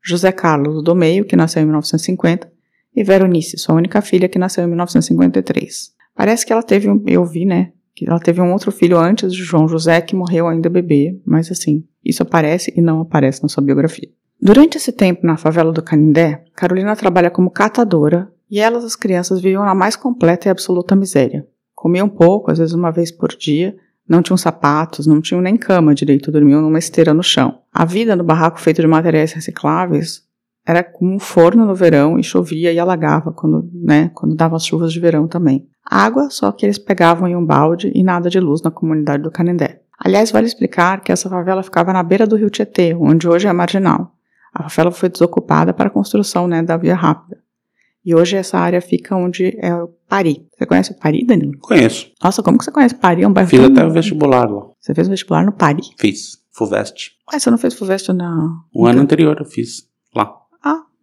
José 0.00 0.30
Carlos, 0.30 0.84
do 0.84 0.94
meio, 0.94 1.24
que 1.24 1.34
nasceu 1.34 1.60
em 1.60 1.64
1950, 1.64 2.54
e 2.96 3.04
Veronice, 3.04 3.58
sua 3.58 3.74
única 3.74 4.00
filha, 4.00 4.28
que 4.28 4.38
nasceu 4.38 4.64
em 4.64 4.68
1953. 4.68 5.92
Parece 6.14 6.46
que 6.46 6.52
ela 6.52 6.62
teve, 6.62 6.88
eu 7.06 7.24
vi, 7.26 7.44
né, 7.44 7.72
que 7.94 8.08
ela 8.08 8.18
teve 8.18 8.40
um 8.40 8.52
outro 8.52 8.72
filho 8.72 8.98
antes 8.98 9.32
de 9.32 9.42
João 9.42 9.68
José, 9.68 10.00
que 10.00 10.16
morreu 10.16 10.48
ainda 10.48 10.70
bebê, 10.70 11.20
mas 11.24 11.50
assim, 11.50 11.84
isso 12.04 12.22
aparece 12.22 12.72
e 12.74 12.80
não 12.80 13.00
aparece 13.00 13.42
na 13.42 13.48
sua 13.48 13.62
biografia. 13.62 14.08
Durante 14.40 14.76
esse 14.76 14.92
tempo 14.92 15.26
na 15.26 15.36
favela 15.36 15.72
do 15.72 15.82
Canindé, 15.82 16.44
Carolina 16.54 16.96
trabalha 16.96 17.30
como 17.30 17.50
catadora 17.50 18.30
e 18.50 18.60
elas, 18.60 18.84
as 18.84 18.96
crianças, 18.96 19.40
viviam 19.40 19.64
na 19.64 19.74
mais 19.74 19.96
completa 19.96 20.48
e 20.48 20.50
absoluta 20.50 20.96
miséria. 20.96 21.46
Comiam 21.74 22.08
pouco, 22.08 22.50
às 22.50 22.58
vezes 22.58 22.74
uma 22.74 22.90
vez 22.90 23.10
por 23.10 23.30
dia, 23.30 23.76
não 24.08 24.22
tinham 24.22 24.36
sapatos, 24.36 25.06
não 25.06 25.20
tinham 25.20 25.40
nem 25.40 25.56
cama 25.56 25.94
direito, 25.94 26.30
dormiam 26.30 26.62
numa 26.62 26.78
esteira 26.78 27.12
no 27.12 27.22
chão. 27.22 27.58
A 27.72 27.84
vida 27.84 28.14
no 28.14 28.22
barraco 28.22 28.60
feito 28.60 28.80
de 28.80 28.86
materiais 28.86 29.32
recicláveis 29.32 30.25
era 30.66 30.82
como 30.82 31.14
um 31.14 31.18
forno 31.18 31.64
no 31.64 31.74
verão 31.74 32.18
e 32.18 32.24
chovia 32.24 32.72
e 32.72 32.78
alagava 32.78 33.32
quando, 33.32 33.70
né, 33.72 34.10
quando 34.12 34.34
dava 34.34 34.56
as 34.56 34.66
chuvas 34.66 34.92
de 34.92 34.98
verão 34.98 35.28
também. 35.28 35.68
Água 35.84 36.28
só 36.28 36.50
que 36.50 36.66
eles 36.66 36.78
pegavam 36.78 37.28
em 37.28 37.36
um 37.36 37.44
balde 37.44 37.92
e 37.94 38.02
nada 38.02 38.28
de 38.28 38.40
luz 38.40 38.60
na 38.60 38.70
comunidade 38.70 39.22
do 39.22 39.30
Canindé. 39.30 39.82
Aliás, 39.98 40.30
vale 40.30 40.46
explicar 40.46 41.00
que 41.00 41.12
essa 41.12 41.30
favela 41.30 41.62
ficava 41.62 41.92
na 41.92 42.02
beira 42.02 42.26
do 42.26 42.36
rio 42.36 42.50
Tietê, 42.50 42.94
onde 42.94 43.28
hoje 43.28 43.46
é 43.46 43.50
a 43.50 43.54
marginal. 43.54 44.12
A 44.52 44.68
favela 44.68 44.90
foi 44.90 45.08
desocupada 45.08 45.72
para 45.72 45.86
a 45.86 45.90
construção 45.90 46.48
né, 46.48 46.62
da 46.62 46.76
via 46.76 46.94
rápida. 46.94 47.38
E 48.04 48.14
hoje 48.14 48.36
essa 48.36 48.58
área 48.58 48.80
fica 48.80 49.16
onde 49.16 49.56
é 49.60 49.74
o 49.74 49.88
Pari. 50.08 50.46
Você 50.56 50.66
conhece 50.66 50.92
o 50.92 50.94
Pari, 50.94 51.24
Danilo? 51.24 51.58
Conheço. 51.60 52.10
Nossa, 52.22 52.42
como 52.42 52.58
que 52.58 52.64
você 52.64 52.70
conhece 52.70 52.94
Pari? 52.94 53.22
É 53.22 53.28
um 53.28 53.32
bairro 53.32 53.50
Fiz 53.50 53.60
até 53.60 53.84
o 53.84 53.90
vestibular 53.90 54.48
lá. 54.48 54.66
Você 54.78 54.94
fez 54.94 55.06
o 55.08 55.10
vestibular 55.10 55.44
no 55.44 55.52
Pari. 55.52 55.82
Fiz. 55.98 56.38
Fuvest. 56.52 57.12
Ué, 57.32 57.38
você 57.38 57.50
não 57.50 57.58
fez 57.58 57.74
Fuvest 57.74 58.08
na... 58.12 58.48
O 58.72 58.86
ano 58.86 59.02
anterior 59.02 59.36
eu 59.40 59.44
fiz 59.44 59.88
lá. 60.14 60.32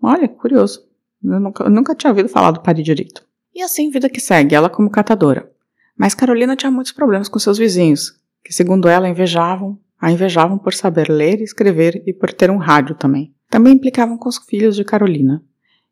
Olha, 0.04 0.28
curioso. 0.28 0.86
Eu 1.24 1.40
nunca, 1.40 1.64
eu 1.64 1.70
nunca 1.70 1.96
tinha 1.96 2.12
ouvido 2.12 2.28
falar 2.28 2.52
do 2.52 2.60
Pari 2.60 2.84
direito. 2.84 3.24
E 3.56 3.62
assim, 3.62 3.90
vida 3.90 4.10
que 4.10 4.20
segue, 4.20 4.54
ela 4.54 4.70
como 4.70 4.90
catadora. 4.90 5.50
Mas 5.98 6.14
Carolina 6.14 6.58
tinha 6.58 6.72
muitos 6.72 6.92
problemas 6.92 7.30
com 7.30 7.40
seus 7.40 7.58
vizinhos, 7.58 8.20
que 8.44 8.54
segundo 8.54 8.90
ela 8.90 9.08
invejavam, 9.08 9.80
a 10.02 10.12
invejavam 10.12 10.58
por 10.58 10.74
saber 10.74 11.10
ler 11.10 11.40
e 11.40 11.44
escrever 11.44 12.04
e 12.06 12.12
por 12.12 12.34
ter 12.34 12.52
um 12.52 12.58
rádio 12.58 12.96
também. 12.96 13.34
Também 13.50 13.74
implicavam 13.74 14.18
com 14.18 14.28
os 14.28 14.38
filhos 14.38 14.76
de 14.76 14.84
Carolina. 14.84 15.42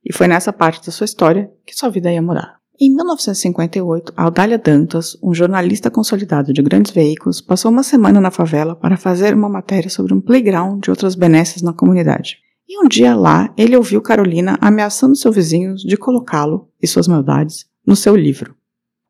E 0.03 0.11
foi 0.11 0.27
nessa 0.27 0.51
parte 0.51 0.85
da 0.85 0.91
sua 0.91 1.05
história 1.05 1.49
que 1.65 1.73
sua 1.73 1.89
vida 1.89 2.11
ia 2.11 2.21
mudar. 2.21 2.59
Em 2.77 2.93
1958, 2.93 4.11
Aldália 4.17 4.57
Dantas, 4.57 5.15
um 5.23 5.33
jornalista 5.33 5.89
consolidado 5.89 6.51
de 6.51 6.61
grandes 6.61 6.91
veículos, 6.91 7.39
passou 7.39 7.71
uma 7.71 7.83
semana 7.83 8.19
na 8.19 8.31
favela 8.31 8.75
para 8.75 8.97
fazer 8.97 9.33
uma 9.33 9.47
matéria 9.47 9.89
sobre 9.89 10.13
um 10.13 10.19
playground 10.19 10.83
de 10.83 10.89
outras 10.89 11.15
benesses 11.15 11.61
na 11.61 11.71
comunidade. 11.71 12.39
E 12.71 12.79
um 12.79 12.87
dia 12.87 13.13
lá, 13.13 13.53
ele 13.57 13.75
ouviu 13.75 14.01
Carolina 14.01 14.57
ameaçando 14.61 15.13
seu 15.13 15.29
vizinho 15.29 15.75
de 15.75 15.97
colocá-lo 15.97 16.69
e 16.81 16.87
suas 16.87 17.05
maldades 17.05 17.65
no 17.85 17.97
seu 17.97 18.15
livro. 18.15 18.55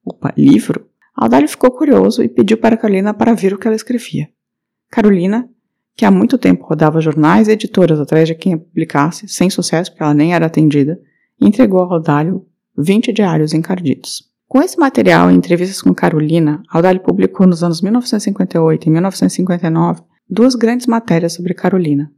Opa, 0.04 0.34
livro? 0.36 0.88
Aldalho 1.16 1.48
ficou 1.48 1.70
curioso 1.70 2.24
e 2.24 2.28
pediu 2.28 2.58
para 2.58 2.76
Carolina 2.76 3.14
para 3.14 3.36
ver 3.36 3.54
o 3.54 3.60
que 3.60 3.68
ela 3.68 3.76
escrevia. 3.76 4.28
Carolina, 4.90 5.48
que 5.96 6.04
há 6.04 6.10
muito 6.10 6.40
tempo 6.40 6.66
rodava 6.66 7.00
jornais 7.00 7.48
e 7.48 7.52
editoras 7.52 8.00
atrás 8.00 8.28
de 8.28 8.34
quem 8.34 8.56
a 8.56 8.58
publicasse, 8.58 9.28
sem 9.28 9.48
sucesso 9.48 9.92
porque 9.92 10.02
ela 10.02 10.16
nem 10.16 10.34
era 10.34 10.48
atendida, 10.48 11.00
entregou 11.40 11.84
a 11.84 11.86
Rodalho 11.86 12.44
20 12.76 13.14
diários 13.14 13.54
encardidos. 13.54 14.28
Com 14.48 14.60
esse 14.60 14.80
material 14.80 15.30
e 15.30 15.36
entrevistas 15.36 15.84
com 15.84 15.94
Carolina, 15.94 16.64
Aldalho 16.68 17.02
publicou 17.02 17.46
nos 17.46 17.64
anos 17.64 17.80
1958 17.80 18.88
e 18.88 18.90
1959 18.90 20.02
duas 20.28 20.56
grandes 20.56 20.88
matérias 20.88 21.34
sobre 21.34 21.54
Carolina, 21.54 22.12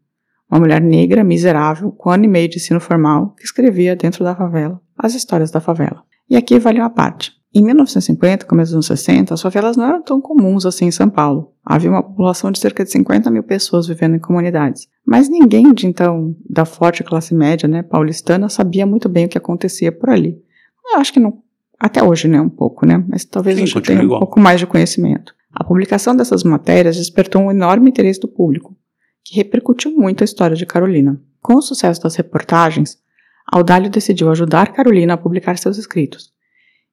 uma 0.50 0.59
mulher 0.59 0.81
negra, 0.81 1.23
miserável, 1.23 1.91
com 1.91 2.09
ano 2.09 2.25
e 2.25 2.27
meio 2.27 2.47
de 2.47 2.57
ensino 2.57 2.79
formal, 2.79 3.33
que 3.38 3.43
escrevia 3.43 3.95
dentro 3.95 4.23
da 4.23 4.35
favela 4.35 4.81
as 4.97 5.13
histórias 5.15 5.51
da 5.51 5.59
favela. 5.59 6.03
E 6.29 6.35
aqui 6.35 6.57
vale 6.59 6.79
uma 6.79 6.89
parte. 6.89 7.31
Em 7.53 7.63
1950, 7.63 8.47
começo 8.47 8.69
dos 8.71 8.75
anos 8.75 8.85
60, 8.88 9.33
as 9.33 9.41
favelas 9.41 9.77
não 9.77 9.85
eram 9.85 10.01
tão 10.01 10.19
comuns 10.19 10.65
assim 10.65 10.85
em 10.85 10.91
São 10.91 11.07
Paulo. 11.07 11.51
Havia 11.63 11.91
uma 11.91 12.01
população 12.01 12.51
de 12.51 12.57
cerca 12.57 12.83
de 12.83 12.89
50 12.89 13.29
mil 13.29 13.43
pessoas 13.43 13.85
vivendo 13.85 14.15
em 14.15 14.19
comunidades. 14.19 14.88
Mas 15.05 15.29
ninguém 15.29 15.71
de 15.71 15.85
então, 15.85 16.35
da 16.50 16.65
forte 16.65 17.03
classe 17.03 17.35
média, 17.35 17.67
né, 17.67 17.83
paulistana, 17.83 18.50
sabia 18.50 18.88
muito 18.88 19.07
bem 19.07 19.25
o 19.25 19.29
que 19.29 19.38
acontecia 19.38 19.91
por 19.91 20.09
ali. 20.09 20.35
Eu 20.91 20.97
acho 20.97 21.13
que 21.13 21.19
não, 21.19 21.43
até 21.79 22.01
hoje, 22.03 22.27
né, 22.27 22.41
um 22.41 22.50
pouco, 22.50 22.88
né, 22.88 23.03
mas 23.07 23.23
talvez 23.23 23.57
Sim, 23.57 23.63
hoje 23.63 23.81
tenha 23.81 24.00
um 24.00 24.03
igual. 24.03 24.19
pouco 24.21 24.39
mais 24.39 24.59
de 24.59 24.65
conhecimento. 24.65 25.35
A 25.53 25.63
publicação 25.63 26.15
dessas 26.15 26.43
matérias 26.43 26.97
despertou 26.97 27.43
um 27.43 27.51
enorme 27.51 27.88
interesse 27.88 28.19
do 28.19 28.27
público, 28.27 28.75
que 29.24 29.36
repercutiu 29.36 29.92
muito 29.92 30.24
a 30.24 30.25
história 30.25 30.56
de 30.56 30.65
Carolina. 30.65 31.22
Com 31.42 31.56
o 31.56 31.62
sucesso 31.62 32.01
das 32.01 32.15
reportagens, 32.15 32.98
Audálio 33.51 33.89
decidiu 33.89 34.30
ajudar 34.30 34.74
Carolina 34.74 35.13
a 35.13 35.18
publicar 35.18 35.58
seus 35.58 35.77
escritos. 35.77 36.32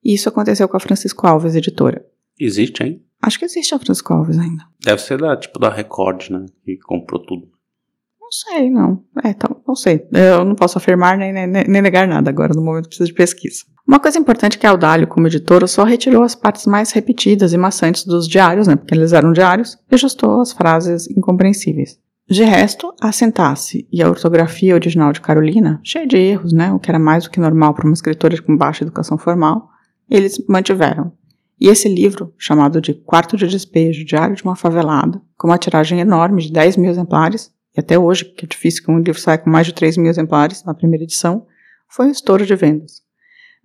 E 0.05 0.15
isso 0.15 0.29
aconteceu 0.29 0.69
com 0.69 0.77
a 0.77 0.81
Francisco 0.81 1.27
Alves, 1.27 1.55
editora. 1.55 2.05
Existe, 2.39 2.83
hein? 2.83 3.05
Acho 3.23 3.39
que 3.39 3.45
existe 3.45 3.75
a 3.75 3.79
Francisco 3.79 4.13
Alves 4.13 4.39
ainda. 4.39 4.65
Deve 4.83 5.01
ser 5.03 5.19
da, 5.19 5.37
tipo, 5.37 5.59
da 5.59 5.69
Record, 5.69 6.31
né? 6.31 6.47
Que 6.65 6.79
comprou 6.79 7.23
tudo. 7.25 7.49
Não 8.19 8.31
sei, 8.31 8.71
não. 8.71 9.05
É, 9.25 9.31
então, 9.31 9.61
não 9.67 9.75
sei. 9.75 10.07
Eu 10.13 10.45
não 10.45 10.55
posso 10.55 10.79
afirmar 10.79 11.19
nem, 11.19 11.33
nem, 11.33 11.47
nem 11.47 11.83
negar 11.83 12.07
nada 12.07 12.31
agora, 12.31 12.55
no 12.55 12.63
momento 12.63 12.89
preciso 12.89 13.09
de 13.09 13.15
pesquisa. 13.15 13.65
Uma 13.87 13.99
coisa 13.99 14.19
importante 14.19 14.57
é 14.57 14.61
que 14.61 14.67
a 14.67 14.71
Audálio, 14.71 15.09
como 15.09 15.27
editora, 15.27 15.67
só 15.67 15.83
retirou 15.83 16.23
as 16.23 16.35
partes 16.35 16.65
mais 16.65 16.93
repetidas 16.93 17.53
e 17.53 17.59
maçantes 17.59 18.05
dos 18.05 18.29
diários, 18.29 18.69
né? 18.69 18.77
Porque 18.77 18.95
eles 18.95 19.13
eram 19.13 19.33
diários, 19.33 19.77
e 19.91 19.95
ajustou 19.95 20.41
as 20.41 20.53
frases 20.53 21.11
incompreensíveis. 21.11 21.99
De 22.31 22.45
resto, 22.45 22.95
a 23.01 23.11
sintaxe 23.11 23.89
e 23.91 24.01
a 24.01 24.09
ortografia 24.09 24.73
original 24.73 25.13
de 25.13 25.21
Carolina, 25.21 25.81
cheia 25.83 26.07
de 26.07 26.17
erros, 26.17 26.53
né? 26.53 26.73
O 26.73 26.79
que 26.79 26.89
era 26.89 26.97
mais 26.97 27.25
do 27.25 27.31
que 27.31 27.41
normal 27.41 27.75
para 27.75 27.85
uma 27.85 27.93
escritora 27.93 28.41
com 28.41 28.57
baixa 28.57 28.85
educação 28.85 29.19
formal, 29.19 29.69
eles 30.09 30.41
mantiveram. 30.49 31.13
E 31.61 31.67
esse 31.67 31.89
livro, 31.89 32.33
chamado 32.39 32.81
de 32.81 32.95
Quarto 32.95 33.37
de 33.37 33.49
Despejo, 33.49 34.05
Diário 34.05 34.37
de 34.37 34.45
uma 34.45 34.55
Favelada, 34.55 35.21
com 35.37 35.49
uma 35.49 35.59
tiragem 35.59 35.99
enorme 35.99 36.41
de 36.41 36.53
10 36.53 36.77
mil 36.77 36.89
exemplares, 36.89 37.53
e 37.77 37.81
até 37.81 37.99
hoje, 37.99 38.25
que 38.25 38.45
é 38.45 38.49
difícil 38.49 38.85
que 38.85 38.93
um 38.93 39.01
livro 39.01 39.21
saia 39.21 39.37
com 39.37 39.51
mais 39.51 39.67
de 39.67 39.75
3 39.75 39.97
mil 39.97 40.09
exemplares 40.09 40.63
na 40.63 40.73
primeira 40.73 41.03
edição, 41.03 41.49
foi 41.89 42.07
um 42.07 42.13
estouro 42.13 42.47
de 42.47 42.55
vendas. 42.55 43.03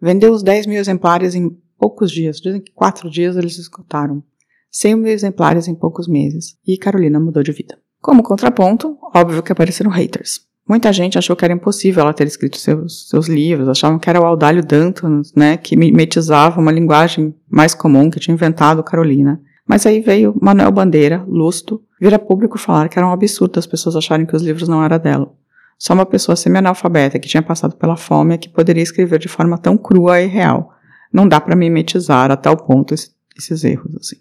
Vendeu 0.02 0.34
os 0.34 0.42
10 0.42 0.66
mil 0.66 0.80
exemplares 0.80 1.36
em 1.36 1.56
poucos 1.78 2.10
dias, 2.10 2.42
dizem 2.42 2.62
que 2.62 2.72
quatro 2.74 3.12
dias 3.12 3.38
eles 3.38 3.60
esgotaram. 3.60 4.24
100 4.72 4.96
mil 4.96 5.12
exemplares 5.12 5.68
em 5.68 5.76
poucos 5.76 6.08
meses, 6.08 6.58
e 6.66 6.80
Carolina 6.80 7.20
mudou 7.20 7.44
de 7.44 7.52
vida. 7.52 7.78
Como 8.06 8.22
contraponto, 8.22 9.00
óbvio 9.16 9.42
que 9.42 9.52
apareceram 9.52 9.90
haters. 9.90 10.42
Muita 10.70 10.94
gente 10.94 11.18
achou 11.18 11.36
que 11.36 11.44
era 11.44 11.56
impossível 11.56 12.04
ela 12.04 12.14
ter 12.14 12.28
escrito 12.28 12.56
seus, 12.56 13.10
seus 13.10 13.28
livros, 13.28 13.68
achavam 13.68 13.98
que 13.98 14.08
era 14.08 14.22
o 14.22 14.26
Audálio 14.28 14.64
Danton, 14.64 15.24
né, 15.36 15.58
que 15.58 15.76
mimetizava 15.76 16.62
uma 16.62 16.72
linguagem 16.72 17.34
mais 17.50 17.74
comum 17.74 18.12
que 18.12 18.20
tinha 18.20 18.36
inventado 18.36 18.84
Carolina. 18.84 19.42
Mas 19.68 19.88
aí 19.88 20.02
veio 20.02 20.36
Manuel 20.40 20.72
Bandeira, 20.72 21.26
lusto, 21.28 21.82
vir 22.00 22.14
a 22.14 22.20
público 22.20 22.60
falar 22.60 22.90
que 22.90 23.00
era 23.00 23.08
um 23.08 23.12
absurdo 23.12 23.58
as 23.58 23.66
pessoas 23.66 23.96
acharem 23.96 24.28
que 24.28 24.36
os 24.36 24.44
livros 24.44 24.70
não 24.70 24.84
eram 24.84 25.00
dela. 25.00 25.34
Só 25.76 25.96
uma 25.96 26.06
pessoa 26.06 26.36
semi-analfabeta 26.36 27.18
que 27.18 27.28
tinha 27.28 27.42
passado 27.42 27.76
pela 27.76 27.98
fome 27.98 28.36
é 28.36 28.38
que 28.38 28.50
poderia 28.50 28.84
escrever 28.84 29.18
de 29.18 29.28
forma 29.28 29.58
tão 29.58 29.76
crua 29.76 30.22
e 30.22 30.28
real. 30.28 30.76
Não 31.12 31.28
dá 31.28 31.42
para 31.42 31.56
mimetizar 31.56 32.30
a 32.30 32.38
tal 32.38 32.56
ponto 32.56 32.94
esse, 32.94 33.10
esses 33.36 33.64
erros 33.64 33.96
assim. 33.96 34.18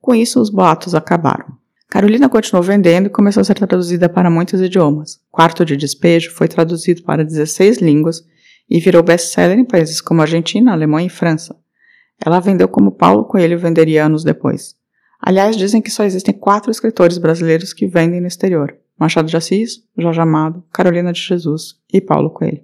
Com 0.00 0.14
isso, 0.14 0.40
os 0.40 0.48
boatos 0.48 0.94
acabaram. 0.94 1.59
Carolina 1.90 2.28
continuou 2.28 2.62
vendendo 2.62 3.06
e 3.06 3.10
começou 3.10 3.40
a 3.40 3.44
ser 3.44 3.54
traduzida 3.54 4.08
para 4.08 4.30
muitos 4.30 4.60
idiomas. 4.60 5.20
Quarto 5.28 5.64
de 5.64 5.76
Despejo 5.76 6.30
foi 6.30 6.46
traduzido 6.46 7.02
para 7.02 7.24
16 7.24 7.78
línguas 7.78 8.24
e 8.70 8.78
virou 8.78 9.02
best-seller 9.02 9.58
em 9.58 9.64
países 9.64 10.00
como 10.00 10.22
Argentina, 10.22 10.72
Alemanha 10.72 11.08
e 11.08 11.10
França. 11.10 11.56
Ela 12.24 12.38
vendeu 12.38 12.68
como 12.68 12.92
Paulo 12.92 13.24
Coelho 13.24 13.58
venderia 13.58 14.06
anos 14.06 14.22
depois. 14.22 14.76
Aliás, 15.20 15.56
dizem 15.56 15.82
que 15.82 15.90
só 15.90 16.04
existem 16.04 16.32
quatro 16.32 16.70
escritores 16.70 17.18
brasileiros 17.18 17.72
que 17.72 17.88
vendem 17.88 18.20
no 18.20 18.28
exterior: 18.28 18.72
Machado 18.96 19.26
de 19.26 19.36
Assis, 19.36 19.82
Jorge 19.98 20.20
Amado, 20.20 20.64
Carolina 20.72 21.12
de 21.12 21.20
Jesus 21.20 21.80
e 21.92 22.00
Paulo 22.00 22.30
Coelho. 22.30 22.62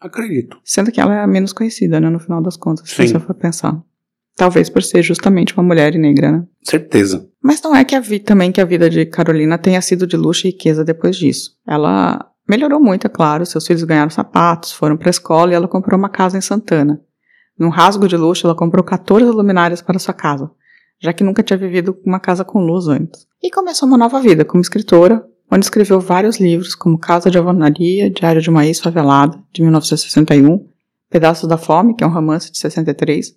Acredito. 0.00 0.58
Sendo 0.64 0.90
que 0.90 1.00
ela 1.00 1.14
é 1.14 1.20
a 1.20 1.26
menos 1.26 1.52
conhecida, 1.52 2.00
né, 2.00 2.08
no 2.08 2.18
final 2.18 2.42
das 2.42 2.56
contas, 2.56 2.88
se 2.88 2.96
Sim. 2.96 3.08
você 3.08 3.20
for 3.20 3.34
pensar. 3.34 3.78
Talvez 4.36 4.68
por 4.68 4.82
ser 4.82 5.02
justamente 5.02 5.54
uma 5.54 5.62
mulher 5.62 5.94
e 5.94 5.98
negra, 5.98 6.32
né? 6.32 6.44
Certeza. 6.62 7.28
Mas 7.42 7.62
não 7.62 7.74
é 7.74 7.84
que 7.84 7.94
a 7.94 8.00
vi 8.00 8.18
também 8.18 8.50
que 8.50 8.60
a 8.60 8.64
vida 8.64 8.90
de 8.90 9.06
Carolina 9.06 9.56
tenha 9.56 9.80
sido 9.80 10.06
de 10.06 10.16
luxo 10.16 10.46
e 10.46 10.50
riqueza 10.50 10.84
depois 10.84 11.16
disso. 11.16 11.52
Ela 11.66 12.28
melhorou 12.48 12.80
muito, 12.80 13.06
é 13.06 13.10
claro. 13.10 13.46
Seus 13.46 13.66
filhos 13.66 13.84
ganharam 13.84 14.10
sapatos, 14.10 14.72
foram 14.72 14.96
para 14.96 15.08
a 15.08 15.10
escola 15.10 15.52
e 15.52 15.54
ela 15.54 15.68
comprou 15.68 15.96
uma 15.96 16.08
casa 16.08 16.36
em 16.36 16.40
Santana. 16.40 17.00
Num 17.56 17.68
rasgo 17.68 18.08
de 18.08 18.16
luxo, 18.16 18.46
ela 18.46 18.56
comprou 18.56 18.82
14 18.82 19.30
luminárias 19.30 19.80
para 19.80 19.98
sua 20.00 20.14
casa, 20.14 20.50
já 21.00 21.12
que 21.12 21.22
nunca 21.22 21.42
tinha 21.42 21.56
vivido 21.56 21.96
uma 22.04 22.18
casa 22.18 22.44
com 22.44 22.58
luz 22.58 22.88
antes. 22.88 23.26
E 23.40 23.50
começou 23.50 23.86
uma 23.86 23.96
nova 23.96 24.20
vida 24.20 24.44
como 24.44 24.60
escritora, 24.60 25.24
onde 25.50 25.64
escreveu 25.64 26.00
vários 26.00 26.40
livros, 26.40 26.74
como 26.74 26.98
Casa 26.98 27.30
de 27.30 27.38
Alvenaria, 27.38 28.10
Diário 28.10 28.42
de 28.42 28.50
uma 28.50 28.66
Ex-Favelada, 28.66 29.38
de 29.52 29.62
1961, 29.62 30.66
Pedaços 31.08 31.48
da 31.48 31.56
Fome, 31.56 31.94
que 31.94 32.02
é 32.02 32.06
um 32.06 32.12
romance 32.12 32.50
de 32.50 32.58
63, 32.58 33.36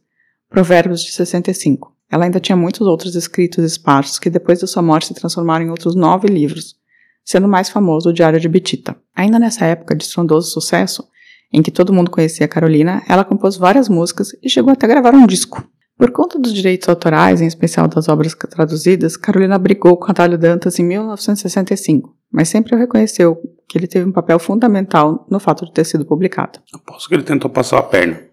Provérbios 0.50 1.02
de 1.02 1.12
65. 1.12 1.94
Ela 2.10 2.26
ainda 2.26 2.40
tinha 2.40 2.56
muitos 2.56 2.88
outros 2.88 3.16
escritos 3.16 3.64
esparsos 3.64 4.18
que 4.18 4.30
depois 4.30 4.60
de 4.60 4.68
sua 4.68 4.82
morte 4.82 5.08
se 5.08 5.14
transformaram 5.14 5.66
em 5.66 5.70
outros 5.70 5.96
nove 5.96 6.28
livros, 6.28 6.76
sendo 7.24 7.48
mais 7.48 7.70
famoso 7.70 8.10
o 8.10 8.14
Diário 8.14 8.40
de 8.40 8.48
Betita. 8.48 8.96
Ainda 9.16 9.38
nessa 9.38 9.66
época 9.66 9.96
de 9.96 10.04
estrondoso 10.06 10.50
sucesso, 10.50 11.04
em 11.52 11.62
que 11.62 11.72
todo 11.72 11.94
mundo 11.94 12.12
conhecia 12.12 12.48
Carolina, 12.48 13.04
ela 13.08 13.26
compôs 13.26 13.58
várias 13.58 13.90
músicas 13.90 14.30
e 14.42 14.50
chegou 14.50 14.72
até 14.72 14.86
a 14.86 14.90
gravar 14.90 15.14
um 15.14 15.28
disco. 15.28 15.68
Por 15.98 16.12
conta 16.12 16.38
dos 16.38 16.54
direitos 16.54 16.88
autorais, 16.88 17.42
em 17.42 17.48
especial 17.48 17.88
das 17.88 18.08
obras 18.08 18.36
traduzidas, 18.36 19.18
Carolina 19.18 19.58
brigou 19.58 19.98
com 19.98 20.12
Adalio 20.12 20.38
Dantas 20.38 20.78
em 20.78 20.84
1965, 20.84 22.16
mas 22.32 22.50
sempre 22.50 22.76
reconheceu 22.76 23.42
que 23.68 23.78
ele 23.78 23.88
teve 23.88 24.08
um 24.08 24.12
papel 24.12 24.38
fundamental 24.38 25.26
no 25.30 25.40
fato 25.40 25.66
de 25.66 25.74
ter 25.74 25.86
sido 25.86 26.06
publicado. 26.06 26.60
Aposto 26.74 27.10
que 27.10 27.16
ele 27.16 27.24
tentou 27.24 27.50
passar 27.50 27.80
a 27.80 27.84
perna. 27.84 28.27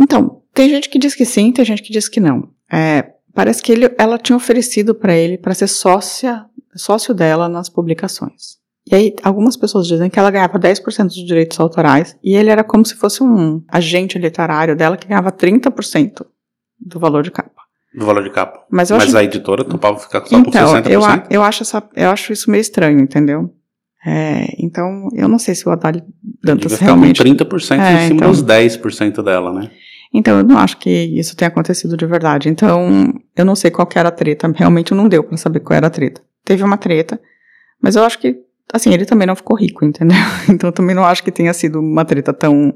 Então, 0.00 0.42
tem 0.54 0.68
gente 0.68 0.88
que 0.88 0.98
diz 0.98 1.14
que 1.14 1.24
sim, 1.24 1.52
tem 1.52 1.64
gente 1.64 1.82
que 1.82 1.92
diz 1.92 2.08
que 2.08 2.20
não. 2.20 2.48
É, 2.70 3.12
parece 3.34 3.62
que 3.62 3.72
ele, 3.72 3.94
ela 3.98 4.18
tinha 4.18 4.36
oferecido 4.36 4.94
para 4.94 5.14
ele 5.14 5.38
para 5.38 5.54
ser 5.54 5.66
sócia, 5.68 6.44
sócio 6.74 7.14
dela 7.14 7.48
nas 7.48 7.68
publicações. 7.68 8.60
E 8.90 8.94
aí, 8.94 9.14
algumas 9.22 9.56
pessoas 9.56 9.86
dizem 9.86 10.10
que 10.10 10.18
ela 10.18 10.30
ganhava 10.30 10.58
10% 10.58 11.04
dos 11.04 11.14
direitos 11.26 11.58
autorais 11.60 12.16
e 12.22 12.34
ele 12.34 12.50
era 12.50 12.64
como 12.64 12.84
se 12.84 12.96
fosse 12.96 13.22
um 13.22 13.62
agente 13.68 14.18
literário 14.18 14.74
dela 14.74 14.96
que 14.96 15.06
ganhava 15.06 15.30
30% 15.30 16.26
do 16.80 16.98
valor 16.98 17.22
de 17.22 17.30
capa. 17.30 17.62
Do 17.94 18.04
valor 18.06 18.24
de 18.24 18.30
capa. 18.30 18.64
Mas 18.70 18.90
eu 18.90 18.96
Mas 18.96 19.08
acho- 19.08 19.18
a 19.18 19.22
editora 19.24 19.64
topava 19.64 19.98
ficar 19.98 20.26
só 20.26 20.36
Então, 20.36 20.44
com 20.50 20.50
60%? 20.50 20.90
eu, 20.90 21.04
a- 21.04 21.26
eu, 21.30 21.42
acho 21.44 21.62
essa, 21.62 21.82
eu 21.94 22.10
acho 22.10 22.32
isso 22.32 22.50
meio 22.50 22.60
estranho, 22.60 22.98
entendeu? 22.98 23.54
É, 24.04 24.46
então, 24.58 25.08
eu 25.14 25.28
não 25.28 25.38
sei 25.38 25.54
se 25.54 25.68
o 25.68 25.70
Adalio 25.72 26.02
Dantas 26.42 26.72
ficar 26.72 26.86
realmente. 26.86 27.22
com 27.22 27.28
30% 27.28 27.78
É, 27.80 27.94
em 28.04 28.08
cima 28.08 28.16
então. 28.16 28.30
dos 28.30 28.42
10% 28.42 29.22
dela, 29.22 29.52
né? 29.52 29.70
Então, 30.14 30.38
eu 30.38 30.44
não 30.44 30.58
acho 30.58 30.76
que 30.78 30.90
isso 30.90 31.36
tenha 31.36 31.48
acontecido 31.48 31.96
de 31.96 32.04
verdade. 32.04 32.48
Então, 32.48 33.12
eu 33.36 33.44
não 33.44 33.54
sei 33.54 33.70
qual 33.70 33.86
que 33.86 33.98
era 33.98 34.08
a 34.08 34.12
treta. 34.12 34.52
Realmente 34.54 34.92
não 34.92 35.08
deu 35.08 35.22
pra 35.24 35.36
saber 35.36 35.60
qual 35.60 35.76
era 35.76 35.86
a 35.86 35.90
treta. 35.90 36.20
Teve 36.44 36.62
uma 36.64 36.76
treta, 36.76 37.20
mas 37.80 37.94
eu 37.96 38.02
acho 38.02 38.18
que, 38.18 38.36
assim, 38.72 38.92
ele 38.92 39.04
também 39.06 39.26
não 39.26 39.36
ficou 39.36 39.56
rico, 39.56 39.84
entendeu? 39.84 40.16
Então, 40.50 40.68
eu 40.68 40.72
também 40.72 40.94
não 40.94 41.04
acho 41.04 41.22
que 41.22 41.30
tenha 41.30 41.52
sido 41.54 41.78
uma 41.80 42.04
treta 42.04 42.32
tão. 42.32 42.74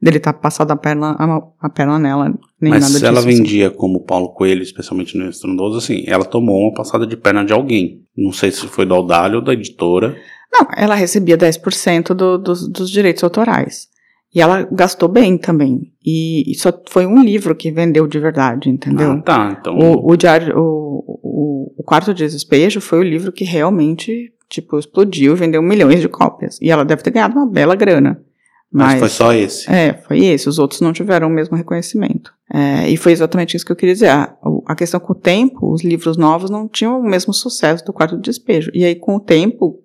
dele 0.00 0.16
estar 0.16 0.32
passado 0.32 0.70
a 0.72 0.76
perna, 0.76 1.14
a, 1.18 1.42
a 1.60 1.68
perna 1.68 1.98
nela, 1.98 2.24
nem 2.60 2.70
Mas 2.70 2.80
nada 2.80 2.86
se 2.86 2.92
disso. 2.94 3.06
ela 3.06 3.18
assim. 3.20 3.28
vendia 3.28 3.70
como 3.70 4.00
Paulo 4.00 4.30
Coelho, 4.30 4.62
especialmente 4.62 5.16
no 5.16 5.28
Estrondoso, 5.28 5.78
assim, 5.78 6.02
ela 6.08 6.24
tomou 6.24 6.58
uma 6.62 6.74
passada 6.74 7.06
de 7.06 7.16
perna 7.16 7.44
de 7.44 7.52
alguém. 7.52 8.00
Não 8.16 8.32
sei 8.32 8.50
se 8.50 8.66
foi 8.66 8.84
do 8.84 8.94
Audálio 8.94 9.36
ou 9.38 9.44
da 9.44 9.52
editora. 9.52 10.16
Não, 10.52 10.66
ela 10.76 10.94
recebia 10.94 11.38
10% 11.38 12.12
do, 12.14 12.36
dos, 12.36 12.68
dos 12.68 12.90
direitos 12.90 13.24
autorais. 13.24 13.88
E 14.34 14.40
ela 14.40 14.66
gastou 14.70 15.08
bem 15.08 15.36
também. 15.36 15.92
E, 16.04 16.50
e 16.50 16.54
só 16.54 16.72
foi 16.88 17.06
um 17.06 17.22
livro 17.22 17.54
que 17.54 17.70
vendeu 17.70 18.06
de 18.06 18.18
verdade, 18.18 18.68
entendeu? 18.70 19.12
Ah, 19.12 19.20
tá. 19.20 19.58
Então, 19.60 19.78
O, 19.78 20.12
o 20.12 20.16
diário, 20.16 20.56
o, 20.58 21.20
o, 21.22 21.74
o 21.78 21.82
Quarto 21.82 22.14
de 22.14 22.26
Despejo 22.26 22.80
foi 22.80 22.98
o 22.98 23.02
livro 23.02 23.30
que 23.30 23.44
realmente, 23.44 24.32
tipo, 24.48 24.78
explodiu, 24.78 25.36
vendeu 25.36 25.62
milhões 25.62 26.00
de 26.00 26.08
cópias. 26.08 26.58
E 26.62 26.70
ela 26.70 26.84
deve 26.84 27.02
ter 27.02 27.10
ganhado 27.10 27.36
uma 27.36 27.46
bela 27.46 27.74
grana. 27.74 28.22
mas 28.70 28.98
foi 28.98 29.08
só 29.10 29.34
esse. 29.34 29.70
É, 29.70 29.94
foi 30.06 30.24
esse. 30.24 30.48
Os 30.48 30.58
outros 30.58 30.80
não 30.80 30.94
tiveram 30.94 31.28
o 31.28 31.30
mesmo 31.30 31.54
reconhecimento. 31.54 32.32
É, 32.52 32.88
e 32.88 32.96
foi 32.96 33.12
exatamente 33.12 33.54
isso 33.54 33.66
que 33.66 33.72
eu 33.72 33.76
queria 33.76 33.94
dizer. 33.94 34.08
A, 34.08 34.34
a 34.66 34.74
questão 34.74 34.98
com 34.98 35.12
o 35.12 35.16
tempo, 35.16 35.70
os 35.70 35.84
livros 35.84 36.16
novos 36.16 36.48
não 36.48 36.66
tinham 36.66 36.98
o 36.98 37.04
mesmo 37.04 37.34
sucesso 37.34 37.84
do 37.84 37.92
Quarto 37.92 38.16
de 38.16 38.22
Despejo. 38.22 38.70
E 38.72 38.82
aí, 38.82 38.94
com 38.94 39.16
o 39.16 39.20
tempo, 39.20 39.78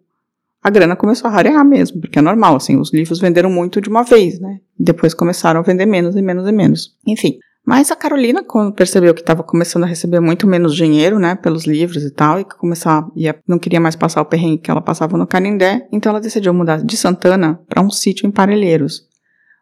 a 0.68 0.70
grana 0.70 0.98
começou 0.98 1.30
a 1.30 1.32
rarear 1.32 1.64
mesmo, 1.64 2.02
porque 2.02 2.20
é 2.20 2.22
normal, 2.22 2.58
assim, 2.58 2.78
os 2.78 2.92
livros 2.92 3.22
venderam 3.22 3.50
muito 3.50 3.80
de 3.80 3.88
uma 3.88 4.04
vez, 4.04 4.38
né? 4.38 4.60
Depois 4.78 5.14
começaram 5.14 5.62
a 5.62 5.64
vender 5.64 5.86
menos 5.86 6.14
e 6.14 6.22
menos 6.22 6.46
e 6.46 6.52
menos. 6.52 6.94
Enfim. 7.08 7.40
Mas 7.66 7.90
a 7.90 7.96
Carolina, 7.96 8.44
quando 8.44 8.74
percebeu 8.74 9.14
que 9.14 9.22
estava 9.22 9.44
começando 9.44 9.86
a 9.86 9.88
receber 9.88 10.20
muito 10.20 10.46
menos 10.46 10.76
dinheiro, 10.76 11.20
né, 11.20 11.36
pelos 11.36 11.66
livros 11.66 12.04
e 12.04 12.12
tal, 12.12 12.42
e 12.42 12.44
que 12.44 12.58
começar, 12.58 13.08
ia, 13.16 13.38
não 13.48 13.58
queria 13.58 13.80
mais 13.80 13.96
passar 13.96 14.22
o 14.22 14.26
perrengue 14.26 14.58
que 14.58 14.70
ela 14.70 14.82
passava 14.82 15.18
no 15.18 15.26
Canindé, 15.26 15.88
então 15.92 16.10
ela 16.10 16.20
decidiu 16.20 16.54
mudar 16.54 16.84
de 16.84 16.98
Santana 16.98 17.60
para 17.68 17.82
um 17.82 17.90
sítio 17.90 18.28
em 18.28 18.32
Parelheiros, 18.32 19.04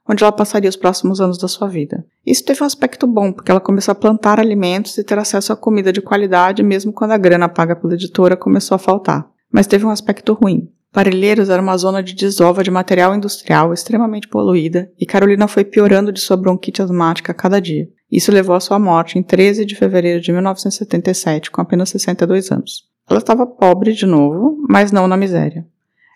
onde 0.10 0.24
ela 0.24 0.32
passaria 0.32 0.70
os 0.70 0.76
próximos 0.76 1.22
anos 1.22 1.38
da 1.38 1.48
sua 1.48 1.68
vida. 1.68 2.04
Isso 2.26 2.44
teve 2.44 2.64
um 2.64 2.66
aspecto 2.66 3.06
bom, 3.06 3.32
porque 3.32 3.52
ela 3.52 3.62
começou 3.62 3.92
a 3.92 3.96
plantar 3.96 4.40
alimentos 4.40 4.98
e 4.98 5.04
ter 5.04 5.20
acesso 5.20 5.54
a 5.54 5.56
comida 5.56 5.92
de 5.94 6.02
qualidade, 6.02 6.64
mesmo 6.64 6.92
quando 6.92 7.12
a 7.12 7.18
grana 7.18 7.48
paga 7.48 7.76
pela 7.76 7.94
editora 7.94 8.36
começou 8.36 8.74
a 8.74 8.80
faltar. 8.80 9.28
Mas 9.52 9.68
teve 9.68 9.86
um 9.86 9.90
aspecto 9.90 10.34
ruim. 10.34 10.68
Parelheiros 10.96 11.50
era 11.50 11.62
uma 11.62 11.75
zona 11.75 12.02
de 12.02 12.16
desova 12.16 12.64
de 12.64 12.72
material 12.72 13.14
industrial 13.14 13.74
extremamente 13.74 14.30
poluída 14.30 14.90
e 14.98 15.06
Carolina 15.06 15.46
foi 15.46 15.66
piorando 15.66 16.10
de 16.10 16.22
sua 16.22 16.38
bronquite 16.38 16.82
asmática 16.82 17.34
a 17.34 17.36
cada 17.36 17.60
dia. 17.60 17.90
Isso 18.10 18.32
levou 18.32 18.56
à 18.56 18.62
sua 18.62 18.80
morte 18.80 19.20
em 19.20 19.22
13 19.22 19.66
de 19.66 19.75
fevereiro 19.75 20.22
de 20.22 20.32
1977, 20.32 21.52
com 21.52 21.60
apenas 21.60 21.90
62 21.90 22.50
anos. 22.50 22.86
Ela 23.10 23.20
estava 23.20 23.46
pobre 23.46 23.92
de 23.92 24.06
novo, 24.06 24.58
mas 24.70 24.94
não 24.94 25.06
na 25.06 25.18
miséria. 25.18 25.68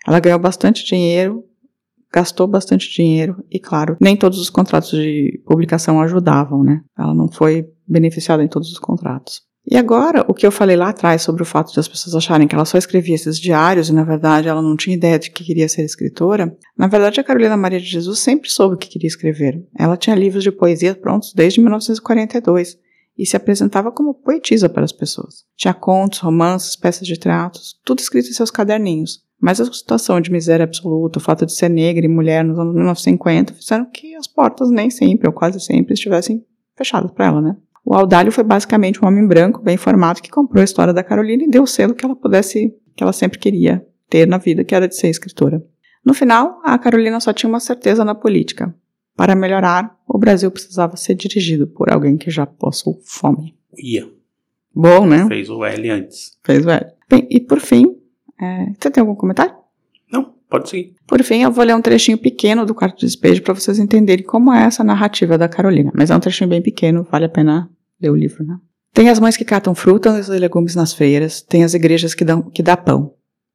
Ela 0.08 0.18
ganhou 0.18 0.38
bastante 0.38 0.82
dinheiro, 0.86 1.44
gastou 2.10 2.46
bastante 2.46 2.90
dinheiro 2.90 3.36
e, 3.50 3.60
claro, 3.60 3.98
nem 4.00 4.16
todos 4.16 4.38
os 4.38 4.48
contratos 4.48 4.92
de 4.92 5.42
publicação 5.44 6.00
ajudavam, 6.00 6.64
né? 6.64 6.80
Ela 6.98 7.12
não 7.12 7.28
foi 7.30 7.68
beneficiada 7.86 8.42
em 8.42 8.48
todos 8.48 8.72
os 8.72 8.78
contratos. 8.78 9.42
E 9.70 9.76
agora, 9.76 10.24
o 10.26 10.34
que 10.34 10.44
eu 10.44 10.50
falei 10.50 10.76
lá 10.76 10.88
atrás 10.88 11.22
sobre 11.22 11.44
o 11.44 11.46
fato 11.46 11.72
de 11.72 11.78
as 11.78 11.86
pessoas 11.86 12.16
acharem 12.16 12.48
que 12.48 12.56
ela 12.56 12.64
só 12.64 12.76
escrevia 12.76 13.14
esses 13.14 13.38
diários 13.38 13.88
e, 13.88 13.92
na 13.92 14.02
verdade, 14.02 14.48
ela 14.48 14.60
não 14.60 14.76
tinha 14.76 14.96
ideia 14.96 15.16
de 15.16 15.30
que 15.30 15.44
queria 15.44 15.68
ser 15.68 15.84
escritora, 15.84 16.58
na 16.76 16.88
verdade, 16.88 17.20
a 17.20 17.24
Carolina 17.24 17.56
Maria 17.56 17.78
de 17.78 17.86
Jesus 17.86 18.18
sempre 18.18 18.50
soube 18.50 18.76
que 18.76 18.88
queria 18.88 19.06
escrever. 19.06 19.64
Ela 19.78 19.96
tinha 19.96 20.16
livros 20.16 20.42
de 20.42 20.50
poesia 20.50 20.92
prontos 20.92 21.32
desde 21.32 21.60
1942 21.60 22.76
e 23.16 23.24
se 23.24 23.36
apresentava 23.36 23.92
como 23.92 24.12
poetisa 24.12 24.68
para 24.68 24.82
as 24.82 24.90
pessoas. 24.90 25.44
Tinha 25.56 25.72
contos, 25.72 26.18
romances, 26.18 26.74
peças 26.74 27.06
de 27.06 27.16
teatros, 27.16 27.78
tudo 27.84 28.00
escrito 28.00 28.28
em 28.28 28.32
seus 28.32 28.50
caderninhos. 28.50 29.20
Mas 29.40 29.60
a 29.60 29.72
situação 29.72 30.20
de 30.20 30.32
miséria 30.32 30.64
absoluta, 30.64 31.20
o 31.20 31.22
fato 31.22 31.46
de 31.46 31.54
ser 31.54 31.68
negra 31.68 32.04
e 32.04 32.08
mulher 32.08 32.44
nos 32.44 32.58
anos 32.58 32.74
1950 32.74 33.54
fizeram 33.54 33.88
que 33.88 34.16
as 34.16 34.26
portas 34.26 34.68
nem 34.68 34.90
sempre, 34.90 35.28
ou 35.28 35.32
quase 35.32 35.60
sempre, 35.60 35.94
estivessem 35.94 36.44
fechadas 36.76 37.12
para 37.12 37.26
ela, 37.26 37.40
né? 37.40 37.56
O 37.84 37.94
Audálio 37.94 38.30
foi 38.30 38.44
basicamente 38.44 39.02
um 39.02 39.08
homem 39.08 39.26
branco, 39.26 39.62
bem 39.62 39.76
formado, 39.76 40.20
que 40.20 40.30
comprou 40.30 40.60
a 40.60 40.64
história 40.64 40.92
da 40.92 41.02
Carolina 41.02 41.44
e 41.44 41.48
deu 41.48 41.62
o 41.62 41.66
selo 41.66 41.94
que 41.94 42.04
ela 42.04 42.14
pudesse, 42.14 42.74
que 42.94 43.02
ela 43.02 43.12
sempre 43.12 43.38
queria 43.38 43.84
ter 44.08 44.26
na 44.26 44.38
vida, 44.38 44.64
que 44.64 44.74
era 44.74 44.86
de 44.86 44.96
ser 44.96 45.08
escritora. 45.08 45.64
No 46.04 46.14
final, 46.14 46.60
a 46.64 46.78
Carolina 46.78 47.20
só 47.20 47.32
tinha 47.32 47.48
uma 47.48 47.60
certeza 47.60 48.04
na 48.04 48.14
política. 48.14 48.74
Para 49.16 49.34
melhorar, 49.34 49.98
o 50.08 50.18
Brasil 50.18 50.50
precisava 50.50 50.96
ser 50.96 51.14
dirigido 51.14 51.66
por 51.66 51.92
alguém 51.92 52.16
que 52.16 52.30
já 52.30 52.46
passou 52.46 52.98
fome. 53.04 53.54
Ia. 53.76 54.08
Bom, 54.74 55.06
né? 55.06 55.26
Fez 55.26 55.50
o 55.50 55.64
L 55.64 55.90
antes. 55.90 56.38
Fez 56.42 56.64
o 56.64 56.70
L. 56.70 56.86
Bem, 57.08 57.26
e 57.30 57.40
por 57.40 57.60
fim, 57.60 57.96
é, 58.40 58.72
você 58.78 58.90
tem 58.90 59.00
algum 59.00 59.14
comentário? 59.14 59.54
Pode 60.50 60.68
seguir. 60.68 60.96
Por 61.06 61.22
fim, 61.22 61.42
eu 61.42 61.52
vou 61.52 61.64
ler 61.64 61.76
um 61.76 61.80
trechinho 61.80 62.18
pequeno 62.18 62.66
do 62.66 62.74
quarto 62.74 62.98
de 62.98 63.06
despejo 63.06 63.40
para 63.40 63.54
vocês 63.54 63.78
entenderem 63.78 64.24
como 64.24 64.52
é 64.52 64.64
essa 64.64 64.82
narrativa 64.82 65.38
da 65.38 65.48
Carolina. 65.48 65.92
Mas 65.94 66.10
é 66.10 66.16
um 66.16 66.20
trechinho 66.20 66.50
bem 66.50 66.60
pequeno, 66.60 67.06
vale 67.08 67.26
a 67.26 67.28
pena 67.28 67.70
ler 68.02 68.10
o 68.10 68.16
livro, 68.16 68.44
né? 68.44 68.58
Tem 68.92 69.08
as 69.08 69.20
mães 69.20 69.36
que 69.36 69.44
catam 69.44 69.74
frutas 69.74 70.28
e 70.28 70.38
legumes 70.38 70.74
nas 70.74 70.92
feiras, 70.92 71.40
tem 71.40 71.62
as 71.62 71.74
igrejas 71.74 72.12
que 72.12 72.24
dão 72.24 72.42
que 72.42 72.62
dá 72.62 72.76
pão. 72.76 73.14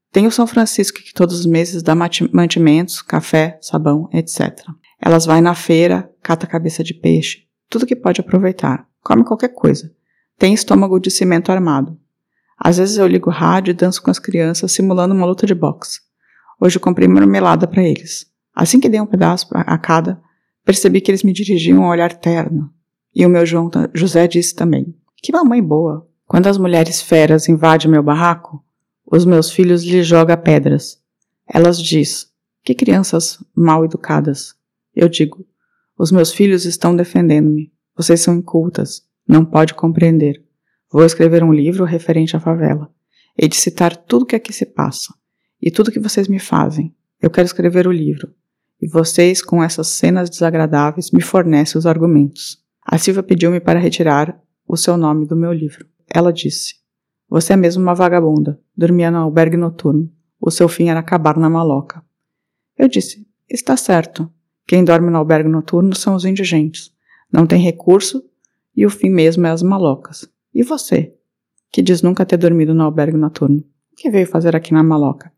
Tem 0.09 0.25
o 0.25 0.31
São 0.31 0.47
Francisco 0.47 0.99
que 0.99 1.13
todos 1.13 1.41
os 1.41 1.45
meses 1.45 1.83
dá 1.83 1.93
mantimentos, 1.93 3.01
café, 3.01 3.59
sabão, 3.61 4.07
etc. 4.13 4.57
Elas 5.01 5.25
vai 5.25 5.41
na 5.41 5.53
feira, 5.53 6.09
cata 6.23 6.47
cabeça 6.47 6.81
de 6.81 6.93
peixe, 6.93 7.39
tudo 7.69 7.85
que 7.85 7.97
pode 7.97 8.21
aproveitar, 8.21 8.87
come 9.03 9.25
qualquer 9.25 9.49
coisa. 9.49 9.91
Tem 10.39 10.53
estômago 10.53 10.97
de 11.01 11.11
cimento 11.11 11.51
armado. 11.51 11.99
Às 12.57 12.77
vezes 12.77 12.95
eu 12.95 13.05
ligo 13.05 13.29
rádio 13.29 13.71
e 13.71 13.75
danço 13.75 14.01
com 14.01 14.09
as 14.09 14.19
crianças 14.19 14.71
simulando 14.71 15.13
uma 15.13 15.25
luta 15.25 15.45
de 15.45 15.53
boxe. 15.53 15.99
Hoje 16.59 16.77
eu 16.77 16.81
comprei 16.81 17.07
marmelada 17.07 17.67
para 17.67 17.83
eles. 17.83 18.25
Assim 18.53 18.79
que 18.79 18.87
dei 18.87 19.01
um 19.01 19.05
pedaço 19.05 19.47
a 19.51 19.77
cada, 19.77 20.21
percebi 20.63 21.01
que 21.01 21.11
eles 21.11 21.23
me 21.23 21.33
dirigiam 21.33 21.79
um 21.83 21.87
olhar 21.87 22.13
terno. 22.13 22.71
E 23.13 23.25
o 23.25 23.29
meu 23.29 23.45
João 23.45 23.69
José 23.93 24.27
disse 24.27 24.55
também: 24.55 24.95
Que 25.17 25.33
mamãe 25.33 25.61
boa! 25.61 26.07
Quando 26.25 26.47
as 26.47 26.57
mulheres 26.57 27.01
feras 27.01 27.49
invadem 27.49 27.91
meu 27.91 28.01
barraco, 28.01 28.63
os 29.05 29.25
meus 29.25 29.51
filhos 29.51 29.83
lhe 29.83 30.01
jogam 30.01 30.37
pedras. 30.37 30.99
Elas 31.47 31.79
diz: 31.79 32.31
Que 32.63 32.73
crianças 32.73 33.37
mal 33.55 33.83
educadas. 33.83 34.55
Eu 34.95 35.09
digo: 35.09 35.45
Os 35.97 36.11
meus 36.11 36.31
filhos 36.31 36.65
estão 36.65 36.95
defendendo-me. 36.95 37.71
Vocês 37.97 38.21
são 38.21 38.35
incultas. 38.35 39.03
Não 39.27 39.43
pode 39.43 39.73
compreender. 39.73 40.41
Vou 40.91 41.05
escrever 41.05 41.43
um 41.43 41.53
livro 41.53 41.83
referente 41.83 42.35
à 42.35 42.39
favela. 42.39 42.89
Hei 43.37 43.49
de 43.49 43.55
citar 43.55 43.95
tudo 43.95 44.25
que 44.25 44.35
aqui 44.35 44.53
se 44.53 44.65
passa 44.65 45.13
e 45.65 45.71
tudo 45.71 45.91
que 45.91 45.99
vocês 45.99 46.27
me 46.27 46.37
fazem. 46.37 46.93
Eu 47.19 47.31
quero 47.31 47.47
escrever 47.47 47.87
o 47.87 47.91
livro. 47.91 48.31
E 48.79 48.87
vocês, 48.87 49.41
com 49.41 49.63
essas 49.63 49.87
cenas 49.87 50.29
desagradáveis, 50.29 51.09
me 51.09 51.21
fornecem 51.21 51.79
os 51.79 51.87
argumentos. 51.87 52.63
A 52.85 52.99
Silvia 52.99 53.23
pediu-me 53.23 53.59
para 53.59 53.79
retirar 53.79 54.39
o 54.67 54.77
seu 54.77 54.95
nome 54.95 55.25
do 55.25 55.35
meu 55.35 55.51
livro. 55.51 55.87
Ela 56.07 56.31
disse: 56.31 56.75
Você 57.27 57.53
é 57.53 57.55
mesmo 57.55 57.81
uma 57.81 57.95
vagabunda. 57.95 58.59
Dormia 58.77 59.09
no 59.09 59.17
albergue 59.17 59.57
noturno. 59.57 60.11
O 60.39 60.51
seu 60.51 60.69
fim 60.69 60.89
era 60.89 60.99
acabar 60.99 61.35
na 61.35 61.49
maloca. 61.49 62.05
Eu 62.77 62.87
disse: 62.87 63.27
Está 63.49 63.75
certo. 63.75 64.31
Quem 64.67 64.83
dorme 64.83 65.09
no 65.09 65.17
albergue 65.17 65.49
noturno 65.49 65.95
são 65.95 66.13
os 66.13 66.25
indigentes. 66.25 66.91
Não 67.31 67.47
tem 67.47 67.59
recurso 67.59 68.23
e 68.75 68.85
o 68.85 68.89
fim 68.89 69.09
mesmo 69.09 69.47
é 69.47 69.49
as 69.49 69.63
malocas. 69.63 70.29
E 70.53 70.61
você, 70.61 71.15
que 71.71 71.81
diz 71.81 72.03
nunca 72.03 72.25
ter 72.25 72.37
dormido 72.37 72.73
no 72.73 72.83
albergue 72.83 73.17
noturno, 73.17 73.63
o 73.91 73.95
que 73.95 74.09
veio 74.09 74.27
fazer 74.27 74.55
aqui 74.55 74.73
na 74.73 74.83
maloca? 74.83 75.31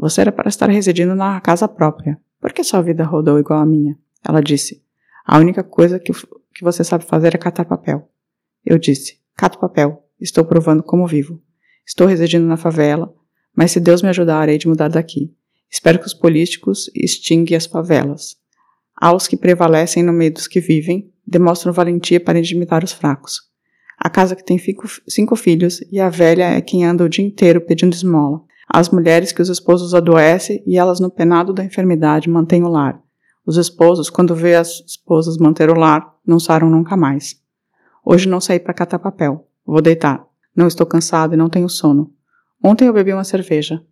Você 0.00 0.22
era 0.22 0.32
para 0.32 0.48
estar 0.48 0.70
residindo 0.70 1.14
na 1.14 1.38
casa 1.42 1.68
própria. 1.68 2.18
Por 2.40 2.54
que 2.54 2.64
sua 2.64 2.80
vida 2.80 3.04
rodou 3.04 3.38
igual 3.38 3.60
a 3.60 3.66
minha? 3.66 3.98
Ela 4.26 4.40
disse. 4.40 4.82
A 5.26 5.38
única 5.38 5.62
coisa 5.62 5.98
que, 5.98 6.10
que 6.54 6.64
você 6.64 6.82
sabe 6.82 7.04
fazer 7.04 7.34
é 7.34 7.38
catar 7.38 7.66
papel. 7.66 8.08
Eu 8.64 8.78
disse. 8.78 9.20
Cato 9.36 9.58
papel. 9.58 10.02
Estou 10.18 10.42
provando 10.42 10.82
como 10.82 11.06
vivo. 11.06 11.38
Estou 11.86 12.06
residindo 12.06 12.46
na 12.46 12.56
favela, 12.56 13.12
mas 13.54 13.72
se 13.72 13.80
Deus 13.80 14.00
me 14.00 14.08
ajudar, 14.08 14.48
hei 14.48 14.56
de 14.56 14.68
mudar 14.68 14.88
daqui. 14.88 15.34
Espero 15.70 15.98
que 15.98 16.06
os 16.06 16.14
políticos 16.14 16.90
extinguem 16.94 17.56
as 17.56 17.66
favelas. 17.66 18.36
Aos 18.96 19.26
que 19.28 19.36
prevalecem 19.36 20.02
no 20.02 20.12
meio 20.12 20.32
dos 20.32 20.46
que 20.46 20.60
vivem, 20.60 21.12
demonstram 21.26 21.72
valentia 21.72 22.20
para 22.20 22.38
intimidar 22.38 22.82
os 22.84 22.92
fracos. 22.92 23.40
A 23.98 24.08
casa 24.08 24.34
que 24.34 24.44
tem 24.44 24.58
cinco 25.08 25.36
filhos 25.36 25.82
e 25.92 26.00
a 26.00 26.08
velha 26.08 26.44
é 26.44 26.60
quem 26.60 26.86
anda 26.86 27.04
o 27.04 27.08
dia 27.08 27.24
inteiro 27.24 27.60
pedindo 27.60 27.94
esmola. 27.94 28.40
As 28.72 28.88
mulheres 28.88 29.32
que 29.32 29.42
os 29.42 29.48
esposos 29.48 29.94
adoecem 29.94 30.62
e 30.64 30.78
elas 30.78 31.00
no 31.00 31.10
penado 31.10 31.52
da 31.52 31.64
enfermidade 31.64 32.30
mantêm 32.30 32.62
o 32.62 32.68
lar. 32.68 33.02
Os 33.44 33.56
esposos, 33.56 34.08
quando 34.08 34.34
vê 34.34 34.54
as 34.54 34.80
esposas 34.86 35.36
manter 35.38 35.68
o 35.68 35.74
lar, 35.74 36.14
não 36.24 36.38
saram 36.38 36.70
nunca 36.70 36.96
mais. 36.96 37.42
Hoje 38.04 38.28
não 38.28 38.40
saí 38.40 38.60
para 38.60 38.72
catar 38.72 39.00
papel. 39.00 39.48
Vou 39.66 39.82
deitar. 39.82 40.24
Não 40.54 40.68
estou 40.68 40.86
cansado 40.86 41.34
e 41.34 41.36
não 41.36 41.48
tenho 41.48 41.68
sono. 41.68 42.12
Ontem 42.62 42.86
eu 42.86 42.92
bebi 42.92 43.12
uma 43.12 43.24
cerveja. 43.24 43.82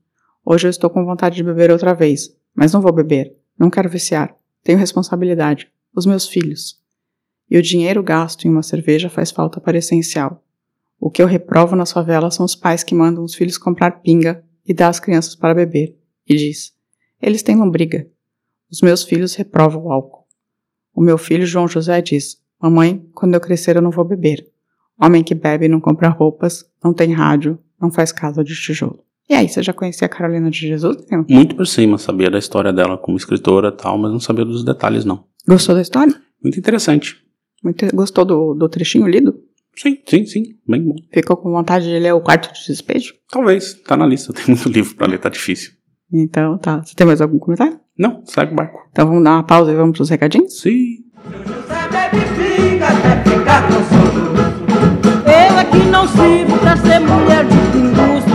Hoje 0.44 0.68
eu 0.68 0.70
estou 0.70 0.88
com 0.88 1.04
vontade 1.04 1.34
de 1.34 1.42
beber 1.42 1.70
outra 1.70 1.92
vez, 1.92 2.30
mas 2.54 2.72
não 2.72 2.80
vou 2.80 2.92
beber. 2.92 3.36
Não 3.58 3.70
quero 3.70 3.88
viciar. 3.88 4.34
Tenho 4.62 4.78
responsabilidade. 4.78 5.68
Os 5.94 6.06
meus 6.06 6.28
filhos 6.28 6.78
e 7.50 7.56
o 7.56 7.62
dinheiro 7.62 8.02
gasto 8.02 8.46
em 8.46 8.50
uma 8.50 8.62
cerveja 8.62 9.08
faz 9.08 9.30
falta 9.30 9.60
para 9.60 9.78
essencial. 9.78 10.44
O 11.00 11.10
que 11.10 11.22
eu 11.22 11.26
reprovo 11.26 11.74
nas 11.74 11.92
favelas 11.92 12.34
são 12.34 12.44
os 12.44 12.54
pais 12.54 12.82
que 12.82 12.94
mandam 12.94 13.24
os 13.24 13.34
filhos 13.34 13.56
comprar 13.56 14.02
pinga 14.02 14.44
e 14.68 14.74
dar 14.74 14.88
às 14.88 15.00
crianças 15.00 15.34
para 15.34 15.54
beber, 15.54 15.96
e 16.28 16.36
diz: 16.36 16.74
Eles 17.20 17.42
têm 17.42 17.56
lombriga. 17.56 18.06
Os 18.70 18.82
meus 18.82 19.02
filhos 19.02 19.34
reprovam 19.34 19.86
o 19.86 19.90
álcool. 19.90 20.26
O 20.94 21.00
meu 21.00 21.16
filho 21.16 21.46
João 21.46 21.66
José 21.66 22.02
diz: 22.02 22.36
Mamãe, 22.60 23.02
quando 23.14 23.34
eu 23.34 23.40
crescer 23.40 23.76
eu 23.76 23.82
não 23.82 23.90
vou 23.90 24.04
beber. 24.04 24.46
Homem 25.00 25.24
que 25.24 25.34
bebe 25.34 25.68
não 25.68 25.80
compra 25.80 26.08
roupas, 26.08 26.64
não 26.84 26.92
tem 26.92 27.12
rádio, 27.12 27.58
não 27.80 27.90
faz 27.90 28.12
casa 28.12 28.44
de 28.44 28.54
tijolo. 28.54 29.02
E 29.30 29.34
aí, 29.34 29.48
você 29.48 29.62
já 29.62 29.72
conhecia 29.72 30.06
a 30.06 30.08
Carolina 30.08 30.50
de 30.50 30.58
Jesus? 30.58 31.04
Não? 31.10 31.24
Muito 31.28 31.54
por 31.54 31.66
cima, 31.66 31.98
sabia 31.98 32.30
da 32.30 32.38
história 32.38 32.72
dela 32.72 32.96
como 32.96 33.16
escritora 33.16 33.68
e 33.68 33.72
tal, 33.72 33.98
mas 33.98 34.10
não 34.10 34.18
sabia 34.18 34.44
dos 34.44 34.64
detalhes, 34.64 35.04
não. 35.04 35.24
Gostou 35.46 35.74
da 35.74 35.82
história? 35.82 36.14
Muito 36.42 36.58
interessante. 36.58 37.16
Muito, 37.62 37.94
gostou 37.94 38.24
do, 38.24 38.54
do 38.54 38.68
trechinho 38.68 39.06
lido? 39.06 39.37
Sim, 39.80 39.96
sim, 40.04 40.26
sim. 40.26 40.42
Bem 40.66 40.82
bom. 40.82 40.96
Ficou 41.12 41.36
com 41.36 41.52
vontade 41.52 41.84
de 41.86 41.98
ler 41.98 42.12
o 42.12 42.20
quarto 42.20 42.52
de 42.52 42.66
despejo? 42.66 43.14
Talvez. 43.30 43.74
Tá 43.74 43.96
na 43.96 44.06
lista. 44.06 44.32
Tem 44.34 44.46
muito 44.48 44.68
livro 44.68 44.96
pra 44.96 45.06
ler, 45.06 45.18
tá 45.18 45.28
difícil. 45.28 45.72
Então, 46.12 46.58
tá. 46.58 46.82
Você 46.82 46.94
tem 46.94 47.06
mais 47.06 47.20
algum 47.20 47.38
comentário? 47.38 47.78
Não, 47.96 48.22
segue 48.24 48.52
o 48.52 48.56
barco. 48.56 48.80
Então 48.90 49.06
vamos 49.06 49.22
dar 49.22 49.32
uma 49.32 49.42
pausa 49.44 49.70
e 49.70 49.76
vamos 49.76 49.96
pros 49.96 50.08
recadinhos? 50.08 50.60
Sim. 50.60 51.04
Eu 55.26 55.58
é 55.58 55.64
que 55.64 55.78
não 55.90 56.08
sirvo 56.08 56.58
pra 56.58 56.76
ser 56.76 56.98
mulher 57.00 57.44
de 57.44 57.56
pinguço. 57.72 58.26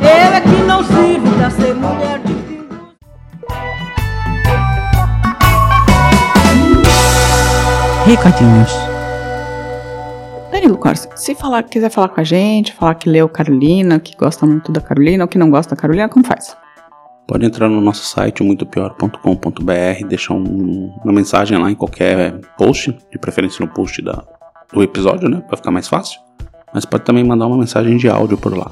Eu 0.00 0.32
é 0.32 0.40
que 0.40 0.62
não 0.66 0.84
sirvo 0.84 1.36
pra 1.36 1.50
ser 1.50 1.74
mulher 1.74 2.20
de 2.20 2.32
pinguço. 2.32 2.96
Recadinhos. 8.06 8.95
Danilo 10.56 10.78
Corsi, 10.78 11.06
se 11.14 11.34
falar, 11.34 11.62
quiser 11.64 11.90
falar 11.90 12.08
com 12.08 12.20
a 12.20 12.24
gente, 12.24 12.72
falar 12.72 12.94
que 12.94 13.10
leu 13.10 13.28
Carolina, 13.28 14.00
que 14.00 14.16
gosta 14.16 14.46
muito 14.46 14.72
da 14.72 14.80
Carolina 14.80 15.24
ou 15.24 15.28
que 15.28 15.36
não 15.36 15.50
gosta 15.50 15.74
da 15.74 15.80
Carolina, 15.80 16.08
como 16.08 16.24
faz? 16.26 16.56
pode 17.28 17.44
entrar 17.44 17.68
no 17.68 17.80
nosso 17.80 18.04
site 18.04 18.40
muitopior.com.br, 18.44 20.06
deixar 20.08 20.32
um- 20.34 20.94
uma 21.02 21.12
mensagem 21.12 21.58
lá 21.58 21.68
em 21.68 21.74
qualquer 21.74 22.38
post, 22.56 22.96
de 23.10 23.18
preferência 23.18 23.66
no 23.66 23.70
post 23.72 24.00
da, 24.00 24.22
do 24.72 24.80
episódio, 24.82 25.28
né, 25.28 25.42
para 25.46 25.56
ficar 25.56 25.72
mais 25.72 25.88
fácil. 25.88 26.20
Mas 26.72 26.84
pode 26.84 27.02
também 27.04 27.24
mandar 27.24 27.46
uma 27.48 27.58
mensagem 27.58 27.96
de 27.96 28.08
áudio 28.08 28.38
por 28.38 28.56
lá. 28.56 28.70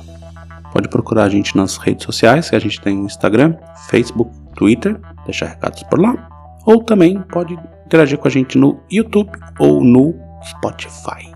Pode 0.73 0.89
procurar 0.89 1.25
a 1.25 1.29
gente 1.29 1.57
nas 1.57 1.77
redes 1.79 2.05
sociais, 2.07 2.49
que 2.49 2.55
a 2.55 2.61
gente 2.61 2.81
tem 2.81 3.01
Instagram, 3.01 3.57
Facebook, 3.89 4.31
Twitter, 4.55 5.01
deixar 5.27 5.47
recados 5.47 5.83
por 5.83 6.01
lá. 6.01 6.29
Ou 6.65 6.81
também 6.83 7.21
pode 7.33 7.59
interagir 7.85 8.19
com 8.19 8.29
a 8.29 8.31
gente 8.31 8.57
no 8.57 8.81
YouTube 8.91 9.31
ou 9.59 9.83
no 9.83 10.15
Spotify. 10.45 11.34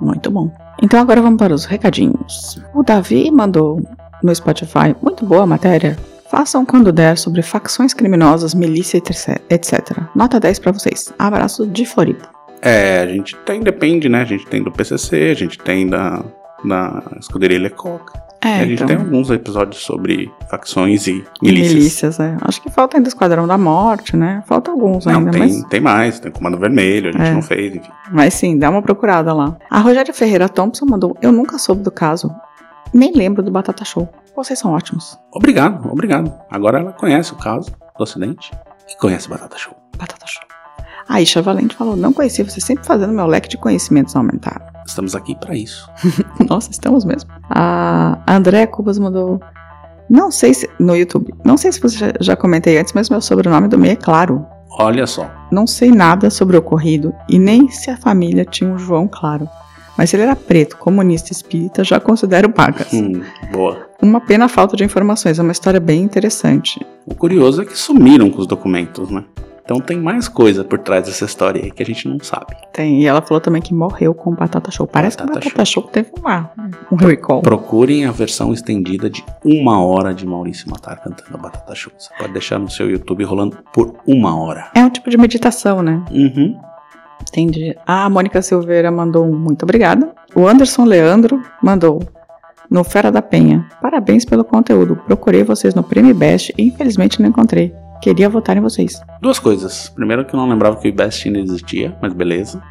Muito 0.00 0.30
bom. 0.30 0.50
Então 0.82 1.00
agora 1.00 1.22
vamos 1.22 1.38
para 1.38 1.54
os 1.54 1.64
recadinhos. 1.64 2.60
O 2.74 2.82
Davi 2.82 3.30
mandou 3.30 3.80
no 4.22 4.34
Spotify, 4.34 4.94
muito 5.02 5.24
boa 5.24 5.46
matéria. 5.46 5.96
Façam 6.30 6.66
quando 6.66 6.92
der 6.92 7.16
sobre 7.16 7.40
facções 7.40 7.94
criminosas, 7.94 8.54
milícia, 8.54 8.98
etc. 8.98 9.98
Nota 10.14 10.40
10 10.40 10.58
pra 10.58 10.72
vocês. 10.72 11.12
Abraço 11.18 11.66
de 11.66 11.86
Floripa. 11.86 12.28
É, 12.60 13.00
a 13.00 13.06
gente 13.06 13.36
tem, 13.36 13.60
depende, 13.60 14.08
né? 14.08 14.22
A 14.22 14.24
gente 14.24 14.46
tem 14.46 14.62
do 14.62 14.72
PCC, 14.72 15.30
a 15.30 15.34
gente 15.34 15.58
tem 15.58 15.86
da, 15.86 16.24
da 16.64 17.02
Escuderia 17.20 17.60
Lecoq. 17.60 18.12
É, 18.42 18.60
a 18.60 18.64
gente 18.64 18.74
então. 18.74 18.86
tem 18.86 18.96
alguns 18.96 19.30
episódios 19.30 19.82
sobre 19.82 20.30
facções 20.50 21.06
e 21.06 21.24
E 21.42 21.44
milícias. 21.46 21.74
milícias, 21.74 22.20
é. 22.20 22.36
Acho 22.42 22.62
que 22.62 22.70
falta 22.70 22.96
ainda 22.96 23.08
Esquadrão 23.08 23.46
da 23.46 23.56
Morte, 23.58 24.16
né? 24.16 24.42
Falta 24.46 24.70
alguns 24.70 25.06
Não, 25.06 25.18
ainda, 25.18 25.30
tem, 25.32 25.40
mas. 25.40 25.64
tem 25.64 25.80
mais, 25.80 26.20
tem 26.20 26.30
Comando 26.30 26.58
Vermelho, 26.58 27.08
a 27.08 27.12
gente 27.12 27.22
É. 27.22 27.32
não 27.32 27.42
fez, 27.42 27.74
enfim. 27.76 27.90
Mas 28.12 28.34
sim, 28.34 28.58
dá 28.58 28.70
uma 28.70 28.82
procurada 28.82 29.32
lá. 29.32 29.56
A 29.70 29.80
Rogéria 29.80 30.12
Ferreira 30.14 30.48
Thompson 30.48 30.86
mandou: 30.86 31.16
Eu 31.22 31.32
nunca 31.32 31.58
soube 31.58 31.82
do 31.82 31.90
caso. 31.90 32.30
Nem 32.94 33.12
lembro 33.12 33.42
do 33.42 33.50
Batata 33.50 33.84
Show. 33.84 34.08
Vocês 34.36 34.58
são 34.58 34.70
ótimos. 34.72 35.18
Obrigado, 35.32 35.90
obrigado. 35.90 36.32
Agora 36.50 36.78
ela 36.78 36.92
conhece 36.92 37.32
o 37.32 37.36
caso 37.36 37.72
do 37.96 38.04
acidente 38.04 38.52
e 38.88 38.96
conhece 38.98 39.28
Batata 39.28 39.56
Show. 39.58 39.74
Batata 39.98 40.26
Show. 40.26 40.42
A 41.08 41.20
Isha 41.20 41.40
Valente 41.42 41.76
falou: 41.76 41.96
Não 41.96 42.12
conhecia 42.12 42.44
você 42.44 42.60
sempre 42.60 42.86
fazendo 42.86 43.12
meu 43.12 43.26
leque 43.26 43.48
de 43.48 43.56
conhecimentos 43.56 44.14
aumentar. 44.16 44.72
Estamos 44.86 45.14
aqui 45.14 45.34
pra 45.34 45.54
isso. 45.54 45.88
Nossa, 46.48 46.70
estamos 46.70 47.04
mesmo. 47.04 47.30
A 47.50 48.18
Andréa 48.26 48.66
Cubas 48.66 48.98
mandou. 48.98 49.40
Não 50.08 50.30
sei 50.30 50.54
se. 50.54 50.68
No 50.78 50.96
YouTube. 50.96 51.34
Não 51.44 51.56
sei 51.56 51.72
se 51.72 51.80
você 51.80 51.96
já, 51.96 52.12
já 52.20 52.36
comentei 52.36 52.78
antes, 52.78 52.92
mas 52.92 53.10
meu 53.10 53.20
sobrenome 53.20 53.68
do 53.68 53.78
meio 53.78 53.92
é 53.92 53.96
claro. 53.96 54.46
Olha 54.78 55.06
só. 55.06 55.30
Não 55.50 55.66
sei 55.66 55.90
nada 55.90 56.28
sobre 56.28 56.56
o 56.56 56.60
ocorrido 56.60 57.14
e 57.28 57.38
nem 57.38 57.68
se 57.68 57.90
a 57.90 57.96
família 57.96 58.44
tinha 58.44 58.70
um 58.70 58.78
João 58.78 59.08
Claro. 59.08 59.48
Mas 59.96 60.10
se 60.10 60.16
ele 60.16 60.24
era 60.24 60.36
preto, 60.36 60.76
comunista 60.76 61.32
espírita, 61.32 61.82
já 61.82 61.98
considero 61.98 62.50
pagas. 62.50 62.92
Hum, 62.92 63.22
boa. 63.50 63.86
Uma 64.02 64.20
pena 64.20 64.44
a 64.44 64.48
falta 64.48 64.76
de 64.76 64.84
informações, 64.84 65.38
é 65.38 65.42
uma 65.42 65.52
história 65.52 65.80
bem 65.80 66.02
interessante. 66.02 66.84
O 67.06 67.14
curioso 67.14 67.62
é 67.62 67.64
que 67.64 67.76
sumiram 67.76 68.28
com 68.28 68.40
os 68.40 68.46
documentos, 68.46 69.10
né? 69.10 69.24
Então 69.66 69.80
tem 69.80 70.00
mais 70.00 70.28
coisa 70.28 70.62
por 70.62 70.78
trás 70.78 71.06
dessa 71.06 71.24
história 71.24 71.60
aí 71.60 71.72
que 71.72 71.82
a 71.82 71.86
gente 71.86 72.08
não 72.08 72.20
sabe. 72.20 72.54
Tem, 72.72 73.02
e 73.02 73.06
ela 73.06 73.20
falou 73.20 73.40
também 73.40 73.60
que 73.60 73.74
morreu 73.74 74.14
com 74.14 74.30
o 74.30 74.32
Batata 74.32 74.70
Show. 74.70 74.86
Parece 74.86 75.16
Batata 75.16 75.40
que 75.40 75.48
o 75.48 75.50
Batata 75.50 75.64
Show, 75.64 75.82
teve 75.82 76.12
uma, 76.16 76.52
um 76.90 76.94
recall. 76.94 77.42
Procurem 77.42 78.06
a 78.06 78.12
versão 78.12 78.52
estendida 78.52 79.10
de 79.10 79.24
uma 79.44 79.84
hora 79.84 80.14
de 80.14 80.24
Maurício 80.24 80.70
Matar 80.70 81.02
cantando 81.02 81.36
Batata 81.36 81.74
Show. 81.74 81.92
Você 81.98 82.10
pode 82.16 82.32
deixar 82.32 82.60
no 82.60 82.70
seu 82.70 82.88
YouTube 82.88 83.24
rolando 83.24 83.58
por 83.72 83.96
uma 84.06 84.40
hora. 84.40 84.70
É 84.72 84.84
um 84.84 84.90
tipo 84.90 85.10
de 85.10 85.18
meditação, 85.18 85.82
né? 85.82 86.00
Uhum. 86.12 86.56
Entendi. 87.22 87.76
A 87.84 88.08
Mônica 88.08 88.40
Silveira 88.40 88.92
mandou 88.92 89.26
um 89.26 89.36
muito 89.36 89.64
obrigada. 89.64 90.14
O 90.32 90.46
Anderson 90.46 90.84
Leandro 90.84 91.42
mandou 91.60 92.00
no 92.70 92.84
Fera 92.84 93.10
da 93.10 93.20
Penha. 93.20 93.66
Parabéns 93.82 94.24
pelo 94.24 94.44
conteúdo. 94.44 94.94
Procurei 95.06 95.42
vocês 95.42 95.74
no 95.74 95.82
Prêmio 95.82 96.14
Best 96.14 96.54
e 96.56 96.68
infelizmente 96.68 97.20
não 97.20 97.28
encontrei. 97.28 97.74
Queria 98.06 98.28
votar 98.28 98.56
em 98.56 98.60
vocês. 98.60 99.02
Duas 99.20 99.40
coisas. 99.40 99.88
Primeiro 99.88 100.24
que 100.24 100.32
eu 100.32 100.38
não 100.38 100.48
lembrava 100.48 100.76
que 100.76 100.86
o 100.86 100.88
IBEST 100.88 101.26
ainda 101.26 101.40
existia, 101.40 101.96
mas 102.00 102.12
beleza. 102.12 102.62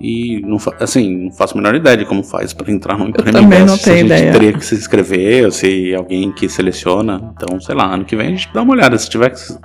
E 0.00 0.40
não 0.46 0.56
assim, 0.80 1.24
não 1.24 1.30
faço 1.30 1.52
a 1.52 1.56
menor 1.60 1.74
ideia 1.74 1.94
de 1.94 2.06
como 2.06 2.22
faz 2.24 2.54
pra 2.54 2.72
entrar 2.72 2.96
no 2.96 3.12
prêmio 3.12 3.32
também 3.34 3.58
IBEST. 3.58 3.66
não 3.66 3.76
se 3.76 3.84
tenho 3.84 3.96
a 3.96 3.98
gente 3.98 4.16
ideia. 4.16 4.32
teria 4.32 4.52
que 4.54 4.64
se 4.64 4.74
inscrever, 4.76 5.44
ou 5.44 5.50
se 5.50 5.94
alguém 5.94 6.32
que 6.32 6.48
seleciona. 6.48 7.34
Então, 7.36 7.60
sei 7.60 7.74
lá, 7.74 7.92
ano 7.92 8.06
que 8.06 8.16
vem 8.16 8.28
a 8.28 8.30
gente 8.30 8.48
dá 8.54 8.62
uma 8.62 8.72
olhada. 8.72 8.96
Se 8.96 9.10
tiver 9.10 9.28
que 9.28 9.38
se 9.38 9.58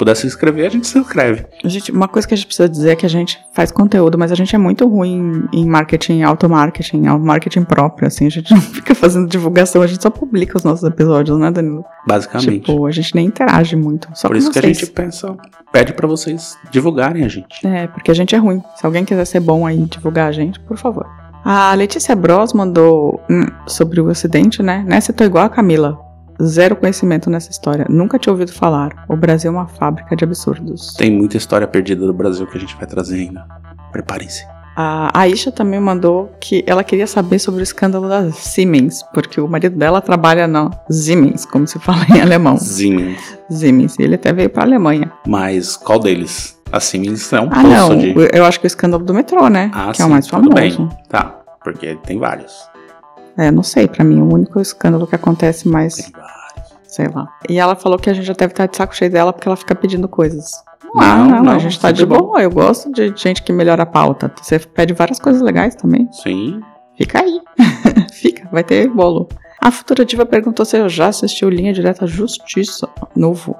puder 0.00 0.16
se 0.16 0.26
inscrever, 0.26 0.66
a 0.66 0.70
gente 0.70 0.86
se 0.86 0.98
inscreve. 0.98 1.44
Gente, 1.62 1.92
uma 1.92 2.08
coisa 2.08 2.26
que 2.26 2.32
a 2.32 2.36
gente 2.36 2.46
precisa 2.46 2.66
dizer 2.66 2.92
é 2.92 2.96
que 2.96 3.04
a 3.04 3.08
gente 3.08 3.38
faz 3.52 3.70
conteúdo, 3.70 4.16
mas 4.16 4.32
a 4.32 4.34
gente 4.34 4.54
é 4.54 4.58
muito 4.58 4.88
ruim 4.88 5.46
em 5.52 5.66
marketing, 5.66 6.22
automarketing, 6.22 7.02
marketing 7.20 7.64
próprio, 7.64 8.08
assim. 8.08 8.24
A 8.24 8.30
gente 8.30 8.50
não 8.54 8.62
fica 8.62 8.94
fazendo 8.94 9.28
divulgação, 9.28 9.82
a 9.82 9.86
gente 9.86 10.02
só 10.02 10.08
publica 10.08 10.56
os 10.56 10.64
nossos 10.64 10.88
episódios, 10.88 11.38
né, 11.38 11.50
Danilo? 11.50 11.84
Basicamente. 12.08 12.60
Tipo, 12.60 12.86
a 12.86 12.90
gente 12.90 13.14
nem 13.14 13.26
interage 13.26 13.76
muito. 13.76 14.08
Só 14.14 14.28
Por 14.28 14.38
isso 14.38 14.50
que 14.50 14.58
a 14.58 14.62
gente 14.62 14.86
pensa, 14.86 15.36
pede 15.70 15.92
pra 15.92 16.08
vocês 16.08 16.56
divulgarem 16.70 17.22
a 17.22 17.28
gente. 17.28 17.66
É, 17.66 17.86
porque 17.86 18.10
a 18.10 18.14
gente 18.14 18.34
é 18.34 18.38
ruim. 18.38 18.62
Se 18.76 18.86
alguém 18.86 19.04
quiser 19.04 19.26
ser 19.26 19.40
bom 19.40 19.66
aí 19.66 19.84
divulgar 19.84 20.30
a 20.30 20.32
gente, 20.32 20.58
por 20.60 20.78
favor. 20.78 21.06
A 21.44 21.74
Letícia 21.74 22.16
Bros 22.16 22.54
mandou 22.54 23.20
hum, 23.30 23.44
sobre 23.66 24.00
o 24.00 24.08
acidente, 24.08 24.62
né? 24.62 24.82
Nessa 24.86 25.10
eu 25.10 25.16
tô 25.16 25.24
igual 25.24 25.44
a 25.44 25.50
Camila. 25.50 26.09
Zero 26.42 26.76
conhecimento 26.76 27.28
nessa 27.30 27.50
história. 27.50 27.86
Nunca 27.88 28.18
tinha 28.18 28.32
ouvido 28.32 28.52
falar. 28.52 29.04
O 29.08 29.16
Brasil 29.16 29.50
é 29.50 29.54
uma 29.54 29.66
fábrica 29.66 30.14
de 30.16 30.24
absurdos. 30.24 30.94
Tem 30.94 31.10
muita 31.10 31.36
história 31.36 31.66
perdida 31.66 32.06
do 32.06 32.12
Brasil 32.12 32.46
que 32.46 32.56
a 32.56 32.60
gente 32.60 32.76
vai 32.76 32.86
trazer 32.86 33.16
ainda. 33.16 33.44
Preparem-se. 33.92 34.44
A 34.76 35.10
Aisha 35.20 35.50
também 35.52 35.78
mandou 35.80 36.32
que 36.40 36.64
ela 36.66 36.82
queria 36.82 37.06
saber 37.06 37.38
sobre 37.38 37.60
o 37.60 37.62
escândalo 37.64 38.08
da 38.08 38.30
Siemens, 38.32 39.02
porque 39.12 39.40
o 39.40 39.46
marido 39.48 39.76
dela 39.76 40.00
trabalha 40.00 40.46
na 40.46 40.70
Siemens, 40.88 41.44
como 41.44 41.66
se 41.66 41.78
fala 41.80 42.06
em 42.08 42.20
alemão. 42.20 42.56
Siemens. 42.56 43.36
Siemens. 43.50 43.98
Ele 43.98 44.14
até 44.14 44.32
veio 44.32 44.48
pra 44.48 44.62
Alemanha. 44.62 45.12
Mas 45.26 45.76
qual 45.76 45.98
deles? 45.98 46.58
A 46.72 46.78
Siemens 46.80 47.30
é 47.32 47.40
um 47.40 47.48
Ah, 47.50 47.62
não. 47.62 47.98
de... 47.98 48.14
Eu 48.32 48.44
acho 48.44 48.60
que 48.60 48.66
o 48.66 48.68
escândalo 48.68 49.04
do 49.04 49.12
metrô, 49.12 49.48
né? 49.48 49.70
Ah, 49.74 49.86
que 49.92 50.00
é 50.00 50.04
sim, 50.04 50.08
o 50.08 50.08
mais 50.08 50.26
tudo 50.26 50.50
famoso. 50.50 50.54
bem. 50.54 50.88
Tá, 51.08 51.40
porque 51.62 51.96
tem 52.06 52.18
vários. 52.18 52.54
É, 53.40 53.50
não 53.50 53.62
sei, 53.62 53.88
pra 53.88 54.04
mim, 54.04 54.20
o 54.20 54.30
único 54.30 54.60
escândalo 54.60 55.06
que 55.06 55.14
acontece 55.14 55.66
mais, 55.66 56.12
sei 56.84 57.08
lá. 57.08 57.26
E 57.48 57.58
ela 57.58 57.74
falou 57.74 57.98
que 57.98 58.10
a 58.10 58.12
gente 58.12 58.26
já 58.26 58.34
deve 58.34 58.52
estar 58.52 58.66
de 58.66 58.76
saco 58.76 58.94
cheio 58.94 59.10
dela 59.10 59.32
porque 59.32 59.48
ela 59.48 59.56
fica 59.56 59.74
pedindo 59.74 60.06
coisas. 60.06 60.62
Não, 60.94 61.02
ah, 61.02 61.16
não, 61.16 61.42
não, 61.44 61.52
a 61.52 61.58
gente 61.58 61.80
tá 61.80 61.88
sempre 61.88 62.02
de 62.02 62.06
bom. 62.06 62.18
boa. 62.18 62.42
Eu 62.42 62.50
gosto 62.50 62.92
de 62.92 63.14
gente 63.16 63.42
que 63.42 63.50
melhora 63.50 63.84
a 63.84 63.86
pauta. 63.86 64.30
Você 64.42 64.58
pede 64.58 64.92
várias 64.92 65.18
coisas 65.18 65.40
legais 65.40 65.74
também. 65.74 66.06
Sim. 66.12 66.60
Fica 66.98 67.22
aí. 67.22 67.40
Fica, 68.12 68.46
vai 68.52 68.62
ter 68.62 68.88
bolo. 68.88 69.26
A 69.58 69.70
futura 69.70 70.04
diva 70.04 70.26
perguntou 70.26 70.66
se 70.66 70.76
eu 70.76 70.86
já 70.86 71.08
assistiu 71.08 71.48
Linha 71.48 71.72
Direta 71.72 72.06
Justiça 72.06 72.90
novo. 73.16 73.56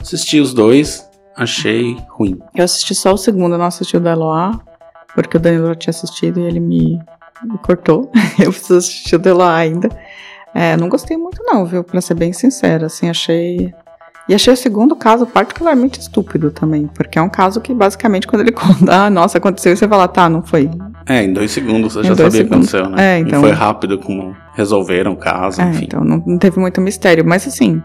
Assisti 0.00 0.38
os 0.38 0.54
dois, 0.54 1.10
achei 1.36 1.96
ruim. 2.08 2.38
Eu 2.54 2.64
assisti 2.64 2.94
só 2.94 3.12
o 3.12 3.18
segundo, 3.18 3.54
eu 3.54 3.58
não 3.58 3.66
assisti 3.66 3.96
o 3.96 4.00
da 4.00 4.12
Eloá, 4.12 4.60
porque 5.12 5.36
o 5.36 5.40
Danilo 5.40 5.66
já 5.66 5.74
tinha 5.74 5.90
assistido 5.90 6.38
e 6.38 6.44
ele 6.44 6.60
me 6.60 7.00
cortou. 7.62 8.10
eu 8.38 8.50
preciso 8.50 8.76
assistir 8.78 9.16
o 9.16 9.18
da 9.18 9.30
Eloá 9.30 9.54
ainda. 9.56 9.88
É, 10.54 10.76
não 10.76 10.88
gostei 10.88 11.16
muito 11.16 11.42
não, 11.44 11.64
viu? 11.64 11.82
Pra 11.82 12.00
ser 12.00 12.14
bem 12.14 12.32
sincera, 12.32 12.86
assim, 12.86 13.08
achei... 13.08 13.72
E 14.28 14.34
achei 14.36 14.54
o 14.54 14.56
segundo 14.56 14.94
caso 14.94 15.26
particularmente 15.26 15.98
estúpido 15.98 16.52
também, 16.52 16.86
porque 16.86 17.18
é 17.18 17.22
um 17.22 17.28
caso 17.28 17.60
que 17.60 17.74
basicamente 17.74 18.24
quando 18.26 18.42
ele 18.42 18.52
conta, 18.52 19.06
ah, 19.06 19.10
nossa, 19.10 19.38
aconteceu, 19.38 19.76
você 19.76 19.88
fala, 19.88 20.06
tá, 20.06 20.28
não 20.28 20.42
foi. 20.44 20.70
É, 21.08 21.24
em 21.24 21.32
dois 21.32 21.50
segundos 21.50 21.94
você 21.94 22.00
Em 22.00 22.04
já 22.04 22.14
sabia 22.14 22.28
o 22.42 22.46
que 22.46 22.52
aconteceu, 22.54 22.88
né? 22.88 23.16
É, 23.16 23.18
então- 23.18 23.40
E 23.40 23.42
foi 23.42 23.50
rápido 23.50 23.98
como 23.98 24.36
resolveram 24.54 25.12
o 25.12 25.16
caso, 25.16 25.60
É, 25.60 25.70
enfim. 25.70 25.84
então 25.86 26.04
não, 26.04 26.22
não 26.24 26.38
teve 26.38 26.60
muito 26.60 26.80
mistério, 26.80 27.24
mas 27.26 27.48
assim, 27.48 27.82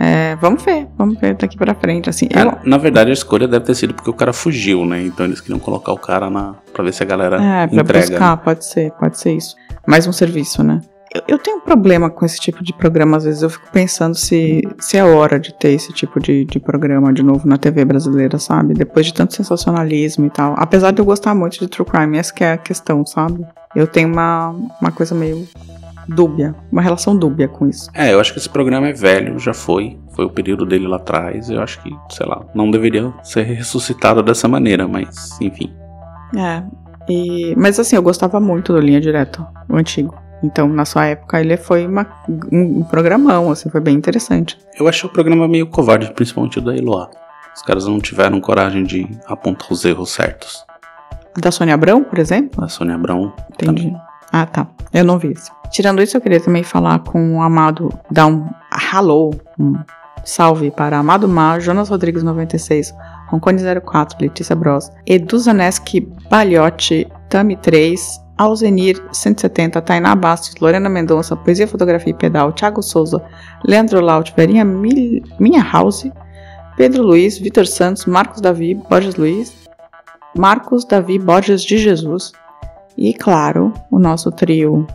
é, 0.00 0.36
vamos 0.36 0.62
ver, 0.64 0.88
vamos 0.96 1.18
ver 1.20 1.34
daqui 1.34 1.56
pra 1.56 1.74
frente, 1.74 2.08
assim. 2.08 2.26
eu- 2.30 2.40
É, 2.50 2.58
na 2.64 2.78
verdade, 2.78 3.10
a 3.10 3.12
escolha 3.12 3.46
deve 3.46 3.64
ter 3.66 3.74
sido 3.74 3.92
porque 3.94 4.08
o 4.10 4.14
cara 4.14 4.32
fugiu, 4.32 4.84
né? 4.86 5.02
Então 5.02 5.26
eles 5.26 5.40
queriam 5.40 5.58
colocar 5.58 5.92
o 5.92 5.98
cara 5.98 6.30
na. 6.30 6.54
pra 6.72 6.82
ver 6.82 6.92
se 6.92 7.02
a 7.02 7.06
galera 7.06 7.36
É, 7.36 7.66
pra 7.66 7.80
entrega. 7.82 8.06
buscar, 8.08 8.36
pode 8.38 8.64
ser, 8.64 8.90
pode 8.92 9.18
ser 9.18 9.32
isso. 9.34 9.54
Mais 9.86 10.06
um 10.06 10.12
serviço, 10.12 10.62
né? 10.62 10.80
Eu, 11.12 11.22
eu 11.26 11.38
tenho 11.38 11.56
um 11.56 11.60
problema 11.60 12.08
com 12.08 12.24
esse 12.24 12.38
tipo 12.38 12.62
de 12.62 12.72
programa, 12.72 13.16
às 13.16 13.24
vezes 13.24 13.42
eu 13.42 13.50
fico 13.50 13.66
pensando 13.72 14.14
se, 14.14 14.62
se 14.78 14.96
é 14.96 15.04
hora 15.04 15.40
de 15.40 15.52
ter 15.52 15.70
esse 15.70 15.92
tipo 15.92 16.20
de, 16.20 16.44
de 16.44 16.60
programa 16.60 17.12
de 17.12 17.20
novo 17.22 17.48
na 17.48 17.58
TV 17.58 17.84
brasileira, 17.84 18.38
sabe? 18.38 18.74
Depois 18.74 19.06
de 19.06 19.12
tanto 19.14 19.34
sensacionalismo 19.34 20.26
e 20.26 20.30
tal. 20.30 20.54
Apesar 20.56 20.92
de 20.92 21.00
eu 21.00 21.04
gostar 21.04 21.34
muito 21.34 21.58
de 21.58 21.66
True 21.66 21.84
Crime, 21.84 22.16
essa 22.16 22.32
que 22.32 22.44
é 22.44 22.52
a 22.52 22.56
questão, 22.56 23.04
sabe? 23.04 23.44
Eu 23.74 23.88
tenho 23.88 24.08
uma, 24.08 24.54
uma 24.80 24.92
coisa 24.92 25.12
meio 25.14 25.48
dúbia, 26.08 26.54
uma 26.70 26.82
relação 26.82 27.16
dúbia 27.16 27.48
com 27.48 27.66
isso. 27.68 27.90
É, 27.94 28.12
eu 28.12 28.20
acho 28.20 28.32
que 28.32 28.38
esse 28.38 28.48
programa 28.48 28.88
é 28.88 28.92
velho, 28.92 29.38
já 29.38 29.54
foi. 29.54 29.98
Foi 30.14 30.24
o 30.24 30.30
período 30.30 30.66
dele 30.66 30.86
lá 30.86 30.96
atrás. 30.96 31.48
Eu 31.50 31.62
acho 31.62 31.80
que, 31.82 31.90
sei 32.10 32.26
lá, 32.26 32.44
não 32.54 32.70
deveria 32.70 33.12
ser 33.22 33.42
ressuscitado 33.42 34.22
dessa 34.22 34.46
maneira, 34.48 34.86
mas 34.88 35.38
enfim. 35.40 35.72
É. 36.36 36.62
E, 37.08 37.54
mas 37.56 37.78
assim, 37.80 37.96
eu 37.96 38.02
gostava 38.02 38.38
muito 38.40 38.72
do 38.72 38.78
Linha 38.80 39.00
Direta, 39.00 39.46
o 39.68 39.76
antigo. 39.76 40.14
Então, 40.42 40.68
na 40.68 40.84
sua 40.84 41.06
época, 41.06 41.40
ele 41.40 41.56
foi 41.56 41.86
uma- 41.86 42.06
um, 42.50 42.78
um 42.80 42.82
programão, 42.82 43.50
assim, 43.50 43.68
foi 43.68 43.80
bem 43.80 43.94
interessante. 43.96 44.56
Eu 44.78 44.88
achei 44.88 45.08
o 45.08 45.12
programa 45.12 45.46
meio 45.46 45.66
covarde, 45.66 46.10
principalmente 46.12 46.58
o 46.58 46.62
da 46.62 46.74
Eloá. 46.74 47.10
Os 47.54 47.62
caras 47.62 47.86
não 47.86 47.98
tiveram 47.98 48.40
coragem 48.40 48.84
de 48.84 49.06
apontar 49.26 49.70
os 49.72 49.84
erros 49.84 50.10
certos. 50.10 50.64
Da 51.38 51.50
Sônia 51.50 51.74
Abrão, 51.74 52.02
por 52.02 52.18
exemplo? 52.18 52.64
A 52.64 52.68
Sônia 52.68 52.94
Abrão. 52.94 53.32
Entendi. 53.52 53.92
Ah, 54.32 54.46
tá. 54.46 54.66
Eu 54.92 55.04
não 55.04 55.18
vi 55.18 55.32
esse. 55.32 55.50
Tirando 55.70 56.02
isso, 56.02 56.16
eu 56.16 56.20
queria 56.20 56.40
também 56.40 56.62
falar 56.62 56.98
com 57.00 57.36
o 57.36 57.42
Amado, 57.42 57.92
dar 58.10 58.26
um 58.26 58.48
hello, 58.92 59.30
um 59.58 59.74
Salve 60.24 60.70
para 60.70 60.98
Amado 60.98 61.28
Mar, 61.28 61.60
Jonas 61.60 61.88
Rodrigues 61.88 62.22
96, 62.22 62.92
Roncone 63.28 63.62
04, 63.80 64.18
Letícia 64.20 64.54
Bros, 64.54 64.90
Edu 65.06 65.38
Zaneski 65.38 66.00
Baliotti, 66.28 67.08
Tami 67.28 67.56
3, 67.56 68.20
Alzenir 68.36 69.02
170, 69.12 69.80
Tainá 69.80 70.14
Bastos, 70.14 70.54
Lorena 70.60 70.88
Mendonça, 70.88 71.36
Poesia, 71.36 71.66
Fotografia 71.66 72.10
e 72.10 72.14
Pedal, 72.14 72.52
Thiago 72.52 72.82
Souza, 72.82 73.22
Leandro 73.64 74.00
Laut, 74.00 74.32
Verinha 74.36 74.64
Mil... 74.64 75.22
Minha 75.38 75.62
House, 75.62 76.10
Pedro 76.76 77.02
Luiz, 77.02 77.38
Vitor 77.38 77.66
Santos, 77.66 78.06
Marcos 78.06 78.40
Davi, 78.40 78.74
Borges 78.74 79.14
Luiz, 79.16 79.68
Marcos 80.36 80.84
Davi 80.84 81.18
Borges 81.18 81.62
de 81.62 81.78
Jesus 81.78 82.32
e, 82.96 83.14
claro, 83.14 83.72
o 83.90 83.98
nosso 83.98 84.30
trio 84.30 84.86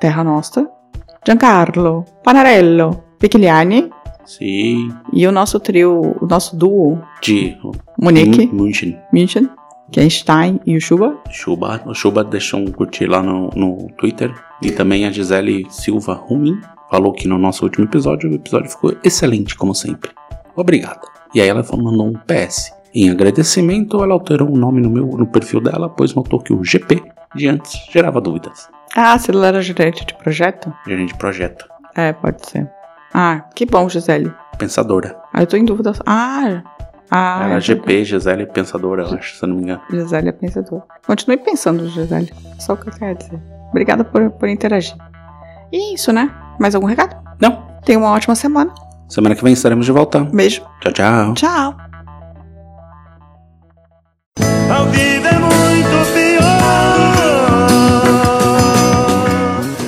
Terra 0.00 0.22
Nostra, 0.22 0.68
Giancarlo, 1.26 2.04
Panarello, 2.22 3.02
Picchiani 3.18 3.90
Sim. 4.24 4.92
e 5.12 5.26
o 5.26 5.32
nosso 5.32 5.58
trio, 5.58 6.16
o 6.20 6.26
nosso 6.26 6.56
duo, 6.56 7.00
De 7.22 7.56
Monique, 7.98 8.46
München. 8.52 8.98
München, 9.12 9.48
que 9.90 10.00
é 10.00 10.08
Stein 10.08 10.60
e 10.66 10.76
o 10.76 10.80
Chuba. 10.80 11.16
Chuba. 11.30 11.80
O 11.86 11.94
Chuba 11.94 12.24
deixou 12.24 12.60
um 12.60 12.66
curtir 12.66 13.06
lá 13.06 13.22
no, 13.22 13.50
no 13.54 13.88
Twitter. 13.96 14.34
E 14.60 14.70
também 14.70 15.06
a 15.06 15.10
Gisele 15.10 15.66
Silva 15.70 16.14
Rumin 16.14 16.60
falou 16.90 17.12
que 17.12 17.28
no 17.28 17.38
nosso 17.38 17.64
último 17.64 17.84
episódio 17.84 18.30
o 18.30 18.34
episódio 18.34 18.70
ficou 18.70 18.94
excelente, 19.02 19.56
como 19.56 19.74
sempre. 19.74 20.10
Obrigada. 20.56 21.00
E 21.34 21.40
aí 21.40 21.48
ela 21.48 21.64
mandou 21.72 22.06
um 22.06 22.12
PS. 22.12 22.72
Em 22.94 23.10
agradecimento, 23.10 24.02
ela 24.02 24.14
alterou 24.14 24.50
o 24.50 24.56
nome 24.56 24.80
no, 24.80 24.88
meu, 24.88 25.06
no 25.06 25.26
perfil 25.26 25.60
dela, 25.60 25.88
pois 25.88 26.14
notou 26.14 26.40
que 26.40 26.52
o 26.52 26.62
GP 26.62 27.02
de 27.34 27.48
antes 27.48 27.86
gerava 27.90 28.20
dúvidas. 28.20 28.68
Ah, 28.96 29.18
se 29.18 29.30
ela 29.30 29.46
era 29.48 29.60
gerente 29.60 30.06
de 30.06 30.14
projeto? 30.14 30.72
Gerente 30.86 31.12
de 31.12 31.18
projeto. 31.18 31.66
É, 31.96 32.12
pode 32.12 32.46
ser. 32.48 32.70
Ah, 33.12 33.44
que 33.54 33.66
bom, 33.66 33.88
Gisele. 33.88 34.32
Pensadora. 34.58 35.16
Ah, 35.32 35.42
eu 35.42 35.46
tô 35.46 35.56
em 35.56 35.64
dúvida. 35.64 35.92
Ah, 36.06 36.62
ah 37.10 37.48
é 37.50 37.56
é 37.56 37.60
GP, 37.60 38.04
Gisele 38.04 38.46
Pensadora, 38.46 39.02
eu 39.02 39.14
acho, 39.14 39.36
se 39.36 39.44
eu 39.44 39.48
não 39.48 39.56
me 39.56 39.62
engano. 39.62 39.80
Gisele 39.90 40.28
é 40.28 40.32
pensadora. 40.32 40.84
Continue 41.06 41.36
pensando, 41.38 41.88
Gisele. 41.88 42.32
Só 42.58 42.74
o 42.74 42.76
que 42.76 42.88
eu 42.88 42.92
quero 42.92 43.18
dizer. 43.18 43.40
Obrigada 43.70 44.04
por, 44.04 44.30
por 44.30 44.48
interagir. 44.48 44.96
E 45.72 45.76
é 45.76 45.94
isso, 45.94 46.12
né? 46.12 46.30
Mais 46.58 46.74
algum 46.74 46.86
recado? 46.86 47.16
Não. 47.40 47.66
Tenha 47.84 47.98
uma 47.98 48.10
ótima 48.10 48.34
semana. 48.34 48.72
Semana 49.08 49.34
que 49.34 49.44
vem 49.44 49.52
estaremos 49.52 49.86
de 49.86 49.92
volta. 49.92 50.20
Beijo. 50.24 50.62
Tchau, 50.80 50.92
tchau. 50.92 51.34
Tchau. 51.34 51.76
Ao 54.70 54.86
vivo 54.86 55.26
é 55.26 55.38
muito 55.38 56.03